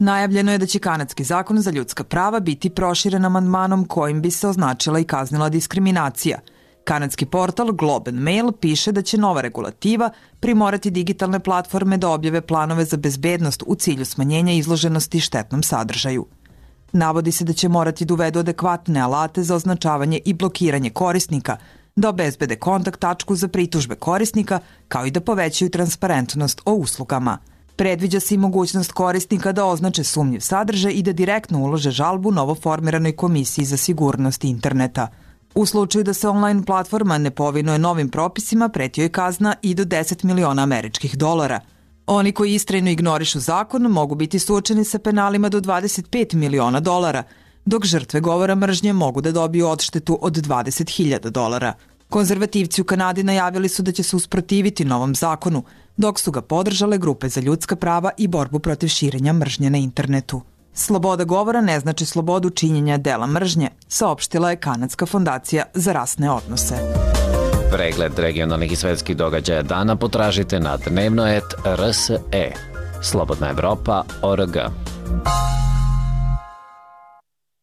Najavljeno 0.00 0.52
je 0.52 0.58
da 0.58 0.66
će 0.66 0.78
kanadski 0.78 1.24
zakon 1.24 1.58
za 1.58 1.70
ljudska 1.70 2.04
prava 2.04 2.40
biti 2.40 2.70
proširen 2.70 3.24
amandmanom 3.24 3.84
kojim 3.84 4.22
bi 4.22 4.30
se 4.30 4.48
označila 4.48 4.98
i 4.98 5.04
kaznila 5.04 5.48
diskriminacija. 5.48 6.38
Kanadski 6.84 7.26
portal 7.26 7.72
Globe 7.72 8.10
and 8.10 8.20
Mail 8.20 8.52
piše 8.52 8.92
da 8.92 9.02
će 9.02 9.18
nova 9.18 9.40
regulativa 9.40 10.10
primorati 10.40 10.90
digitalne 10.90 11.40
platforme 11.40 11.96
da 11.96 12.08
objave 12.08 12.40
planove 12.40 12.84
za 12.84 12.96
bezbednost 12.96 13.62
u 13.66 13.74
cilju 13.74 14.04
smanjenja 14.04 14.52
izloženosti 14.52 15.20
štetnom 15.20 15.62
sadržaju. 15.62 16.26
Navodi 16.92 17.32
se 17.32 17.44
da 17.44 17.52
će 17.52 17.68
morati 17.68 18.04
da 18.04 18.14
uvedu 18.14 18.38
adekvatne 18.38 19.00
alate 19.00 19.42
za 19.42 19.54
označavanje 19.54 20.20
i 20.24 20.34
blokiranje 20.34 20.90
korisnika– 20.90 21.56
da 21.96 22.08
obezbede 22.08 22.56
kontakt 22.56 23.00
tačku 23.00 23.36
za 23.36 23.48
pritužbe 23.48 23.94
korisnika, 23.94 24.60
kao 24.88 25.06
i 25.06 25.10
da 25.10 25.20
povećaju 25.20 25.70
transparentnost 25.70 26.60
o 26.64 26.72
uslugama. 26.72 27.38
Predviđa 27.80 28.20
se 28.20 28.34
i 28.34 28.38
mogućnost 28.38 28.92
korisnika 28.92 29.52
da 29.52 29.64
označe 29.64 30.04
sumnjiv 30.04 30.40
sadržaj 30.40 30.92
i 30.92 31.02
da 31.02 31.12
direktno 31.12 31.58
ulože 31.58 31.90
žalbu 31.90 32.32
novoformiranoj 32.32 33.12
komisiji 33.16 33.64
za 33.64 33.76
sigurnost 33.76 34.44
interneta. 34.44 35.08
U 35.54 35.66
slučaju 35.66 36.04
da 36.04 36.14
se 36.14 36.28
online 36.28 36.64
platforma 36.64 37.18
ne 37.18 37.30
povinuje 37.30 37.78
novim 37.78 38.08
propisima, 38.08 38.68
pretio 38.68 39.02
je 39.02 39.08
kazna 39.08 39.54
i 39.62 39.74
do 39.74 39.84
10 39.84 40.24
miliona 40.24 40.62
američkih 40.62 41.16
dolara. 41.18 41.60
Oni 42.06 42.32
koji 42.32 42.54
istrajno 42.54 42.90
ignorišu 42.90 43.40
zakon 43.40 43.82
mogu 43.82 44.14
biti 44.14 44.38
suočeni 44.38 44.84
sa 44.84 44.98
penalima 44.98 45.48
do 45.48 45.60
25 45.60 46.34
miliona 46.34 46.80
dolara, 46.80 47.22
dok 47.64 47.84
žrtve 47.84 48.20
govora 48.20 48.54
mržnje 48.54 48.92
mogu 48.92 49.20
da 49.20 49.32
dobiju 49.32 49.68
odštetu 49.68 50.18
od 50.22 50.36
20.000 50.36 51.30
dolara. 51.30 51.72
Konzervativci 52.08 52.80
u 52.80 52.84
Kanadi 52.84 53.22
najavili 53.22 53.68
su 53.68 53.82
da 53.82 53.92
će 53.92 54.02
se 54.02 54.16
usprotiviti 54.16 54.84
novom 54.84 55.14
zakonu, 55.14 55.64
dok 55.96 56.20
su 56.20 56.30
ga 56.30 56.40
podržale 56.40 56.98
grupe 56.98 57.28
za 57.28 57.40
ljudska 57.40 57.76
prava 57.76 58.10
i 58.16 58.28
borbu 58.28 58.58
protiv 58.58 58.88
širenja 58.88 59.32
mržnje 59.32 59.70
na 59.70 59.78
internetu. 59.78 60.42
Sloboda 60.74 61.24
govora 61.24 61.60
ne 61.60 61.80
znači 61.80 62.06
slobodu 62.06 62.50
činjenja 62.50 62.98
dela 62.98 63.26
mržnje, 63.26 63.68
saopštila 63.88 64.50
je 64.50 64.56
Kanadska 64.56 65.06
fondacija 65.06 65.64
za 65.74 65.92
rasne 65.92 66.30
odnose. 66.30 66.74
Pregled 67.72 68.18
regionalnih 68.18 68.72
i 68.72 68.76
svetskih 68.76 69.16
događaja 69.16 69.62
dana 69.62 69.96
potražite 69.96 70.60
na 70.60 70.76
dnevnoet.rse. 70.76 72.18
Slobodna 73.02 73.50
Evropa.org. 73.50 74.56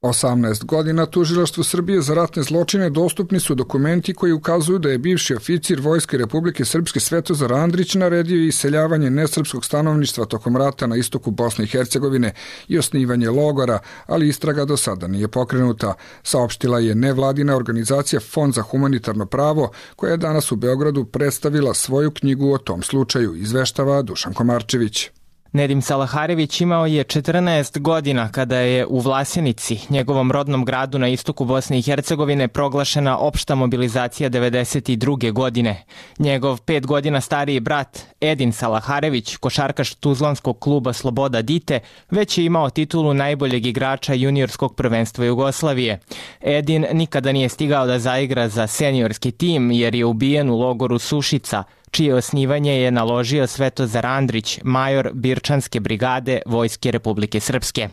18 0.01 0.65
godina 0.65 1.05
tužilaštvu 1.05 1.63
Srbije 1.63 2.01
za 2.01 2.13
ratne 2.13 2.43
zločine 2.43 2.89
dostupni 2.89 3.39
su 3.39 3.55
dokumenti 3.55 4.13
koji 4.13 4.31
ukazuju 4.31 4.79
da 4.79 4.89
je 4.89 4.97
bivši 4.97 5.35
oficir 5.35 5.81
Vojske 5.81 6.17
Republike 6.17 6.65
Srpske 6.65 6.99
Svetozar 6.99 7.53
Andrić 7.53 7.95
naredio 7.95 8.43
iseljavanje 8.43 9.09
nesrpskog 9.09 9.65
stanovništva 9.65 10.25
tokom 10.25 10.57
rata 10.57 10.87
na 10.87 10.95
istoku 10.95 11.31
Bosne 11.31 11.63
i 11.63 11.67
Hercegovine 11.67 12.33
i 12.67 12.77
osnivanje 12.77 13.29
logora, 13.29 13.79
ali 14.05 14.27
istraga 14.27 14.65
do 14.65 14.77
sada 14.77 15.07
nije 15.07 15.27
pokrenuta, 15.27 15.93
saopštila 16.23 16.79
je 16.79 16.95
nevladina 16.95 17.55
organizacija 17.55 18.19
Fond 18.19 18.53
za 18.53 18.61
humanitarno 18.61 19.25
pravo 19.25 19.71
koja 19.95 20.11
je 20.11 20.17
danas 20.17 20.51
u 20.51 20.55
Beogradu 20.55 21.05
predstavila 21.05 21.73
svoju 21.73 22.11
knjigu 22.11 22.51
o 22.51 22.57
tom 22.57 22.83
slučaju, 22.83 23.35
izveštava 23.35 24.01
Dušan 24.01 24.33
Komarčević. 24.33 25.09
Nedim 25.51 25.81
Salaharević 25.81 26.61
imao 26.61 26.85
je 26.85 27.03
14 27.03 27.79
godina 27.79 28.31
kada 28.31 28.57
je 28.57 28.85
u 28.85 28.99
Vlasenici, 28.99 29.79
njegovom 29.89 30.31
rodnom 30.31 30.65
gradu 30.65 30.99
na 30.99 31.07
istoku 31.07 31.45
Bosne 31.45 31.79
i 31.79 31.81
Hercegovine, 31.81 32.47
proglašena 32.47 33.17
opšta 33.17 33.55
mobilizacija 33.55 34.29
92. 34.29 35.31
godine. 35.31 35.83
Njegov 36.19 36.61
pet 36.61 36.85
godina 36.85 37.21
stariji 37.21 37.59
brat 37.59 37.99
Edin 38.21 38.53
Salaharević, 38.53 39.37
košarkaš 39.37 39.93
Tuzlanskog 39.93 40.59
kluba 40.59 40.93
Sloboda 40.93 41.41
Dite, 41.41 41.79
već 42.11 42.37
je 42.37 42.45
imao 42.45 42.69
titulu 42.69 43.13
najboljeg 43.13 43.65
igrača 43.65 44.13
juniorskog 44.13 44.75
prvenstva 44.75 45.25
Jugoslavije. 45.25 45.99
Edin 46.41 46.85
nikada 46.93 47.31
nije 47.31 47.49
stigao 47.49 47.87
da 47.87 47.99
zaigra 47.99 48.49
za 48.49 48.67
seniorski 48.67 49.31
tim 49.31 49.71
jer 49.71 49.95
je 49.95 50.05
ubijen 50.05 50.49
u 50.49 50.59
logoru 50.59 50.99
Sušica, 50.99 51.63
čije 51.91 52.15
osnivanje 52.15 52.81
je 52.81 52.91
naložio 52.91 53.47
Svetozar 53.47 54.05
Andrić, 54.05 54.59
major 54.63 55.09
Birčanske 55.13 55.79
brigade 55.79 56.41
Vojske 56.45 56.91
Republike 56.91 57.39
Srpske. 57.39 57.89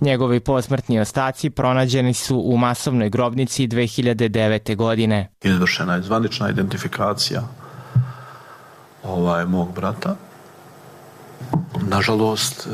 Njegovi 0.00 0.40
posmrtni 0.40 1.00
ostaci 1.00 1.50
pronađeni 1.50 2.14
su 2.14 2.42
u 2.44 2.56
masovnoj 2.56 3.10
grobnici 3.10 3.68
2009. 3.68 4.76
godine. 4.76 5.28
Izvršena 5.42 5.94
je 5.94 6.02
zvanična 6.02 6.50
identifikacija 6.50 7.42
ovaj, 9.02 9.44
mog 9.44 9.74
brata. 9.74 10.16
Nažalost, 11.82 12.68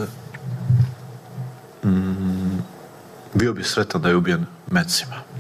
mm, 1.85 2.59
bio 3.35 3.53
bi 3.53 3.65
sretan 3.65 4.03
da 4.03 4.09
je 4.09 4.17
ubijen 4.17 4.47
mecima 4.71 5.32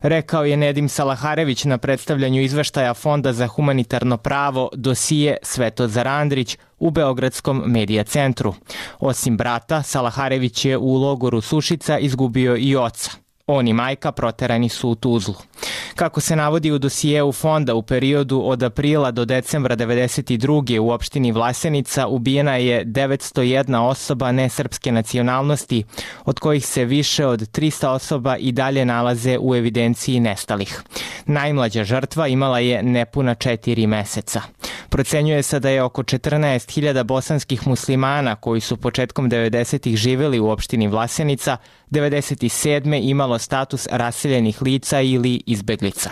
rekao 0.00 0.44
je 0.44 0.56
Nedim 0.56 0.88
Salaharević 0.88 1.64
na 1.64 1.78
predstavljanju 1.78 2.42
izveštaja 2.42 2.94
Fonda 2.94 3.32
za 3.32 3.46
humanitarno 3.46 4.16
pravo 4.16 4.70
dosije 4.74 5.36
Svetozar 5.42 6.08
Andrić 6.08 6.58
u 6.78 6.90
Beogradskom 6.90 7.62
medija 7.66 8.04
centru. 8.04 8.54
Osim 8.98 9.36
brata, 9.36 9.82
Salaharević 9.82 10.64
je 10.64 10.78
u 10.78 10.94
logoru 10.94 11.40
Sušica 11.40 11.98
izgubio 11.98 12.56
i 12.56 12.76
oca. 12.76 13.10
On 13.52 13.68
i 13.68 13.72
majka 13.72 14.12
proterani 14.12 14.68
su 14.68 14.88
u 14.88 14.94
Tuzlu. 14.94 15.34
Kako 15.94 16.20
se 16.20 16.36
navodi 16.36 16.72
u 16.72 16.78
dosijeu 16.78 17.32
fonda 17.32 17.74
u 17.74 17.82
periodu 17.82 18.42
od 18.44 18.62
aprila 18.62 19.10
do 19.10 19.24
decembra 19.24 19.76
92. 19.76 20.78
u 20.78 20.90
opštini 20.90 21.32
Vlasenica 21.32 22.06
ubijena 22.06 22.56
je 22.56 22.84
901 22.84 23.76
osoba 23.76 24.32
nesrpske 24.32 24.92
nacionalnosti, 24.92 25.84
od 26.24 26.38
kojih 26.38 26.66
se 26.66 26.84
više 26.84 27.26
od 27.26 27.40
300 27.40 27.86
osoba 27.86 28.36
i 28.36 28.52
dalje 28.52 28.84
nalaze 28.84 29.38
u 29.40 29.54
evidenciji 29.54 30.20
nestalih. 30.20 30.82
Najmlađa 31.26 31.84
žrtva 31.84 32.28
imala 32.28 32.58
je 32.58 32.82
nepuna 32.82 33.34
četiri 33.34 33.86
meseca. 33.86 34.42
Procenjuje 34.88 35.42
se 35.42 35.60
da 35.60 35.68
je 35.68 35.82
oko 35.82 36.02
14.000 36.02 37.02
bosanskih 37.02 37.66
muslimana 37.66 38.36
koji 38.36 38.60
su 38.60 38.76
početkom 38.76 39.30
90. 39.30 39.96
živeli 39.96 40.40
u 40.40 40.48
opštini 40.48 40.88
Vlasenica 40.88 41.56
97. 41.90 43.00
imalo 43.02 43.38
status 43.38 43.86
raseljenih 43.90 44.62
lica 44.62 45.00
ili 45.00 45.42
izbeglica. 45.46 46.10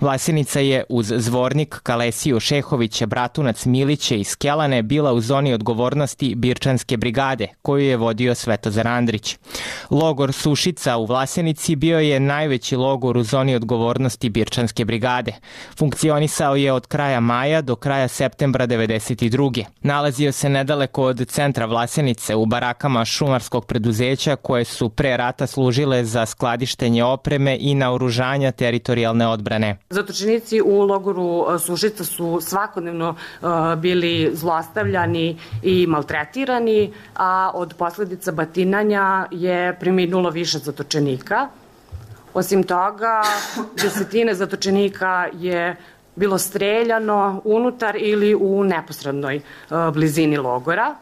Vlasenica 0.00 0.60
je 0.60 0.84
uz 0.88 1.12
zvornik 1.16 1.80
Kalesiju 1.82 2.40
Šehovića, 2.40 3.06
Bratunac 3.06 3.64
Miliće 3.64 4.20
i 4.20 4.24
Skelane 4.24 4.82
bila 4.82 5.12
u 5.12 5.20
zoni 5.20 5.52
odgovornosti 5.52 6.34
Birčanske 6.34 6.96
brigade, 6.96 7.48
koju 7.62 7.84
je 7.84 7.96
vodio 7.96 8.34
Svetozar 8.34 8.88
Andrić. 8.88 9.36
Logor 9.90 10.32
Sušica 10.32 10.96
u 10.96 11.06
Vlasenici 11.06 11.76
bio 11.76 11.98
je 11.98 12.20
najveći 12.20 12.76
logor 12.76 13.16
u 13.16 13.22
zoni 13.22 13.54
odgovornosti 13.54 14.30
Birčanske 14.30 14.84
brigade. 14.84 15.32
Funkcionisao 15.78 16.56
je 16.56 16.72
od 16.72 16.86
kraja 16.86 17.20
maja 17.20 17.62
do 17.62 17.76
kraja 17.76 17.93
septembra 18.08 18.66
92. 18.66 19.64
Nalazio 19.82 20.32
se 20.32 20.48
nedaleko 20.48 21.02
od 21.02 21.28
centra 21.28 21.66
Vlasenice 21.66 22.34
u 22.34 22.46
barakama 22.46 23.04
šumarskog 23.04 23.66
preduzeća 23.66 24.36
koje 24.36 24.64
su 24.64 24.88
pre 24.88 25.16
rata 25.16 25.46
služile 25.46 26.04
za 26.04 26.26
skladištenje 26.26 27.04
opreme 27.04 27.56
i 27.60 27.74
naoružanja 27.74 28.52
teritorijalne 28.52 29.26
odbrane. 29.26 29.76
Zatočenici 29.90 30.60
u 30.60 30.80
logoru 30.80 31.46
e, 31.54 31.58
Sušica 31.58 32.04
su 32.04 32.40
svakodnevno 32.42 33.14
e, 33.14 33.46
bili 33.76 34.30
zlostavljani 34.32 35.38
i 35.62 35.86
maltretirani, 35.86 36.92
a 37.14 37.50
od 37.54 37.74
posledica 37.78 38.32
batinanja 38.32 39.26
je 39.30 39.76
preminulo 39.80 40.30
više 40.30 40.58
zatočenika. 40.58 41.48
Osim 42.34 42.62
toga, 42.62 43.22
desetine 43.82 44.34
zatočenika 44.34 45.26
je 45.32 45.76
bilo 46.16 46.38
streljano 46.38 47.40
unutar 47.44 47.96
ili 47.96 48.34
u 48.34 48.64
neposrednoj 48.64 49.36
e, 49.36 49.42
blizini 49.92 50.36
logora. 50.36 50.94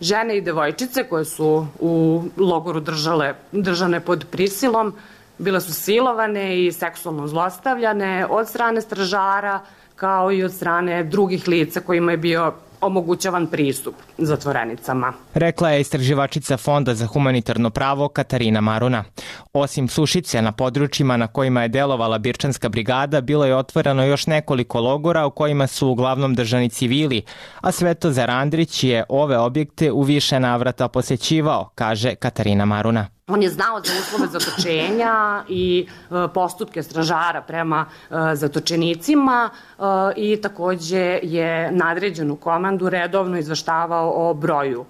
Žene 0.00 0.36
i 0.36 0.40
devojčice 0.40 1.04
koje 1.04 1.24
su 1.24 1.66
u 1.80 2.22
logoru 2.36 2.80
držale, 2.80 3.34
držane 3.52 4.00
pod 4.00 4.26
prisilom 4.30 4.94
bile 5.38 5.60
su 5.60 5.74
silovane 5.74 6.66
i 6.66 6.72
seksualno 6.72 7.26
zlostavljane 7.26 8.26
od 8.30 8.48
strane 8.48 8.80
stražara 8.80 9.60
kao 9.96 10.32
i 10.32 10.44
od 10.44 10.52
strane 10.52 11.04
drugih 11.04 11.48
lica 11.48 11.80
kojima 11.80 12.10
je 12.10 12.16
bio 12.16 12.52
omogućavan 12.80 13.46
pristup 13.46 13.94
zatvorenicama. 14.18 15.12
Rekla 15.34 15.70
je 15.70 15.80
istraživačica 15.80 16.56
Fonda 16.56 16.94
za 16.94 17.06
humanitarno 17.06 17.70
pravo 17.70 18.08
Katarina 18.08 18.60
Maruna. 18.60 19.04
Osim 19.52 19.88
Sušice 19.88 20.42
na 20.42 20.52
područjima 20.52 21.16
na 21.16 21.26
kojima 21.26 21.62
je 21.62 21.68
delovala 21.68 22.18
Birčanska 22.18 22.68
brigada, 22.68 23.20
bilo 23.20 23.44
je 23.44 23.56
otvoreno 23.56 24.04
još 24.04 24.26
nekoliko 24.26 24.80
logora 24.80 25.26
u 25.26 25.30
kojima 25.30 25.66
su 25.66 25.88
uglavnom 25.88 26.34
držani 26.34 26.68
civili, 26.68 27.22
a 27.60 27.72
Svetozar 27.72 28.30
Andrić 28.30 28.84
je 28.84 29.04
ove 29.08 29.38
objekte 29.38 29.92
u 29.92 30.02
više 30.02 30.40
navrata 30.40 30.88
posećivao, 30.88 31.70
kaže 31.74 32.14
Katarina 32.14 32.64
Maruna. 32.64 33.17
On 33.28 33.42
je 33.42 33.50
znao 33.50 33.80
za 33.84 33.92
uslove 34.00 34.26
zatočenja 34.32 35.44
i 35.48 35.86
e, 35.88 36.14
postupke 36.34 36.82
stražara 36.82 37.42
prema 37.42 37.86
e, 38.10 38.14
zatočenicima 38.34 39.50
e, 39.50 39.82
i 40.16 40.36
takođe 40.36 41.20
je 41.22 41.72
nadređenu 41.72 42.36
komandu 42.36 42.88
redovno 42.88 43.38
izvaštavao 43.38 44.30
o 44.30 44.34
broju 44.34 44.84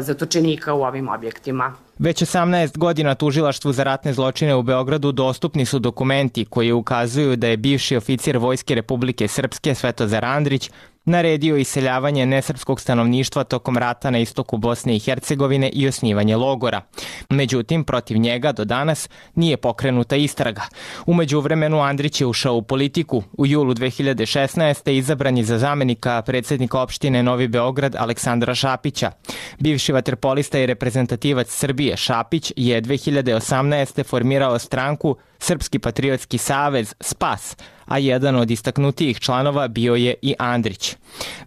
zatočenika 0.00 0.74
u 0.74 0.82
ovim 0.82 1.08
objektima. 1.08 1.74
Već 1.98 2.22
18 2.22 2.78
godina 2.78 3.14
tužilaštvu 3.14 3.72
za 3.72 3.84
ratne 3.84 4.12
zločine 4.12 4.54
u 4.54 4.62
Beogradu 4.62 5.12
dostupni 5.12 5.66
su 5.66 5.78
dokumenti 5.78 6.44
koji 6.44 6.72
ukazuju 6.72 7.36
da 7.36 7.46
je 7.46 7.56
bivši 7.56 7.96
oficir 7.96 8.38
Vojske 8.38 8.74
Republike 8.74 9.28
Srpske 9.28 9.74
Svetozar 9.74 10.24
Andrić 10.24 10.70
naredio 11.04 11.56
iseljavanje 11.56 12.26
nesrpskog 12.26 12.80
stanovništva 12.80 13.44
tokom 13.44 13.78
rata 13.78 14.10
na 14.10 14.18
istoku 14.18 14.56
Bosne 14.56 14.96
i 14.96 14.98
Hercegovine 14.98 15.68
i 15.72 15.88
osnivanje 15.88 16.36
logora. 16.36 16.80
Međutim, 17.30 17.84
protiv 17.84 18.16
njega 18.16 18.52
do 18.52 18.64
danas 18.64 19.08
nije 19.34 19.56
pokrenuta 19.56 20.16
istraga. 20.16 20.62
Umeđu 21.06 21.40
vremenu 21.40 21.80
Andrić 21.80 22.20
je 22.20 22.26
ušao 22.26 22.54
u 22.54 22.62
politiku. 22.62 23.22
U 23.32 23.46
julu 23.46 23.74
2016. 23.74 24.90
izabran 24.90 25.38
je 25.38 25.44
za 25.44 25.58
zamenika 25.58 26.22
predsednika 26.22 26.80
opštine 26.80 27.22
Novi 27.22 27.48
Beograd 27.48 27.96
Aleksandra 27.96 28.54
Šapića. 28.54 29.10
Bivši 29.58 29.92
vaterpolista 29.92 30.58
i 30.58 30.66
reprezentativac 30.66 31.48
Srbije 31.48 31.96
Šapić 31.96 32.52
je 32.56 32.82
2018. 32.82 34.04
formirao 34.04 34.58
stranku 34.58 35.16
Srpski 35.40 35.78
patriotski 35.78 36.38
savez 36.38 36.94
SPAS, 37.00 37.56
a 37.86 37.98
jedan 37.98 38.36
od 38.36 38.50
istaknutijih 38.50 39.20
članova 39.20 39.68
bio 39.68 39.94
je 39.94 40.14
i 40.22 40.34
Andrić. 40.38 40.96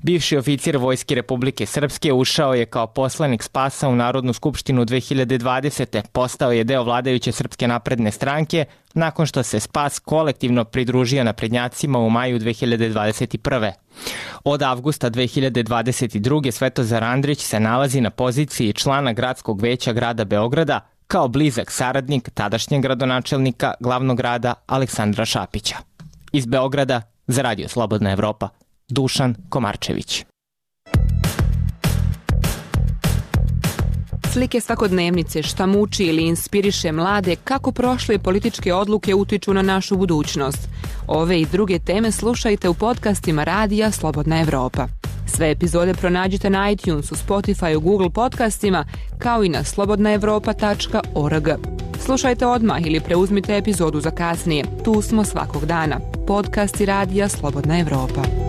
Bivši 0.02 0.38
oficir 0.38 0.78
Vojske 0.78 1.16
Republike 1.16 1.66
Srpske 1.66 2.14
ušao 2.14 2.54
je 2.54 2.66
kao 2.66 2.88
poslanik 2.88 3.44
Spasa 3.44 3.90
u 3.90 3.96
Narodnu 3.96 4.34
skupštinu 4.34 4.86
2020. 4.86 6.02
Postao 6.12 6.52
je 6.52 6.64
deo 6.64 6.84
vladajuće 6.84 7.32
Srpske 7.32 7.68
napredne 7.68 8.12
stranke 8.12 8.66
nakon 8.94 9.26
što 9.26 9.44
se 9.44 9.60
Spas 9.60 10.00
kolektivno 10.00 10.64
pridružio 10.64 11.24
naprednjacima 11.24 12.00
u 12.00 12.10
maju 12.10 12.40
2021. 12.40 13.72
Od 14.44 14.62
avgusta 14.62 15.10
2022. 15.10 16.52
Svetozar 16.52 17.04
Andrić 17.04 17.40
se 17.40 17.60
nalazi 17.60 18.02
na 18.02 18.10
poziciji 18.10 18.74
člana 18.74 19.14
gradskog 19.14 19.62
veća 19.62 19.94
grada 19.94 20.26
Beograda, 20.26 20.80
kao 21.14 21.28
blizak 21.28 21.72
saradnik 21.72 22.30
tadašnjeg 22.30 22.82
gradonačelnika 22.82 23.74
glavnog 23.80 24.18
grada 24.18 24.54
Aleksandra 24.68 25.26
Šapića. 25.26 25.76
Iz 26.32 26.46
Beograda 26.46 27.02
za 27.28 27.42
Radio 27.42 27.68
Slobodna 27.68 28.12
Evropa, 28.12 28.50
Dušan 28.90 29.36
Komarčević. 29.50 30.26
Slike 34.32 34.62
svakodnevnice 34.62 35.44
šta 35.44 35.66
muči 35.66 36.04
ili 36.04 36.24
inspiriše 36.24 36.92
mlade 36.92 37.36
kako 37.36 37.72
prošle 37.72 38.20
političke 38.20 38.74
odluke 38.74 39.16
utiču 39.16 39.54
na 39.54 39.62
našu 39.62 39.98
budućnost. 39.98 40.70
Ove 41.08 41.42
i 41.42 41.46
druge 41.46 41.80
teme 41.80 42.12
slušajte 42.12 42.70
u 42.70 42.74
podcastima 42.74 43.44
Radija 43.44 43.92
Slobodna 43.92 44.42
Evropa. 44.42 44.88
Sve 45.36 45.52
epizode 45.52 45.94
pronađite 45.94 46.50
na 46.50 46.72
iTunesu, 46.72 47.16
Spotify, 47.16 47.82
Google 47.82 48.10
podcastima, 48.10 48.86
kao 49.18 49.44
i 49.44 49.50
na 49.50 49.64
slobodnaevropa.org. 49.64 51.48
Slušajte 52.00 52.46
odmah 52.46 52.86
ili 52.86 53.00
preuzmite 53.00 53.58
epizodu 53.58 54.00
za 54.00 54.12
kasnije. 54.12 54.66
Tu 54.84 55.02
smo 55.02 55.24
svakog 55.24 55.66
dana. 55.66 56.00
Podcast 56.28 56.82
i 56.82 56.86
radija 56.86 57.30
Slobodna 57.30 57.80
Evropa. 57.80 58.43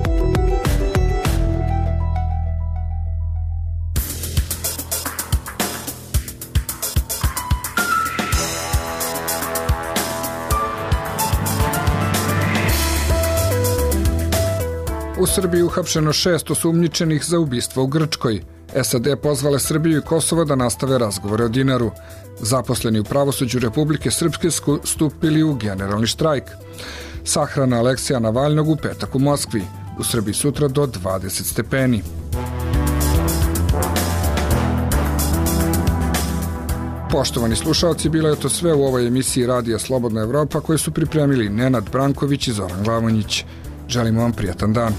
U 15.24 15.26
Srbiji 15.26 15.62
uhapšeno 15.62 16.12
šest 16.12 16.50
osumnjičenih 16.50 17.24
za 17.24 17.38
ubistvo 17.38 17.82
u 17.82 17.86
Grčkoj. 17.86 18.42
SAD 18.82 19.06
pozvale 19.22 19.58
Srbiju 19.58 19.98
i 19.98 20.02
Kosovo 20.02 20.44
da 20.44 20.56
nastave 20.56 20.98
razgovore 20.98 21.44
o 21.44 21.48
dinaru. 21.48 21.90
Zaposleni 22.40 23.00
u 23.00 23.04
pravosuđu 23.04 23.58
Republike 23.58 24.10
Srpske 24.10 24.48
stupili 24.84 25.42
u 25.42 25.54
generalni 25.54 26.06
štrajk. 26.06 26.44
Sahrana 27.24 27.78
Aleksija 27.78 28.20
Navalnog 28.20 28.68
u 28.68 28.76
petak 28.76 29.14
u 29.14 29.18
Moskvi. 29.18 29.62
U 29.98 30.04
Srbiji 30.04 30.34
sutra 30.34 30.68
do 30.68 30.86
20 30.86 31.42
stepeni. 31.42 32.02
Poštovani 37.10 37.56
slušalci, 37.56 38.08
bilo 38.08 38.28
je 38.28 38.36
to 38.36 38.48
sve 38.48 38.74
u 38.74 38.84
ovoj 38.84 39.06
emisiji 39.06 39.46
Radija 39.46 39.78
Slobodna 39.78 40.20
Evropa 40.20 40.60
koje 40.60 40.78
su 40.78 40.90
pripremili 40.90 41.48
Nenad 41.48 41.90
Branković 41.90 42.48
i 42.48 42.52
Zoran 42.52 42.82
Glavonjić. 42.84 43.44
Želimo 43.88 44.20
vam 44.20 44.32
prijatan 44.32 44.72
dan. 44.72 44.92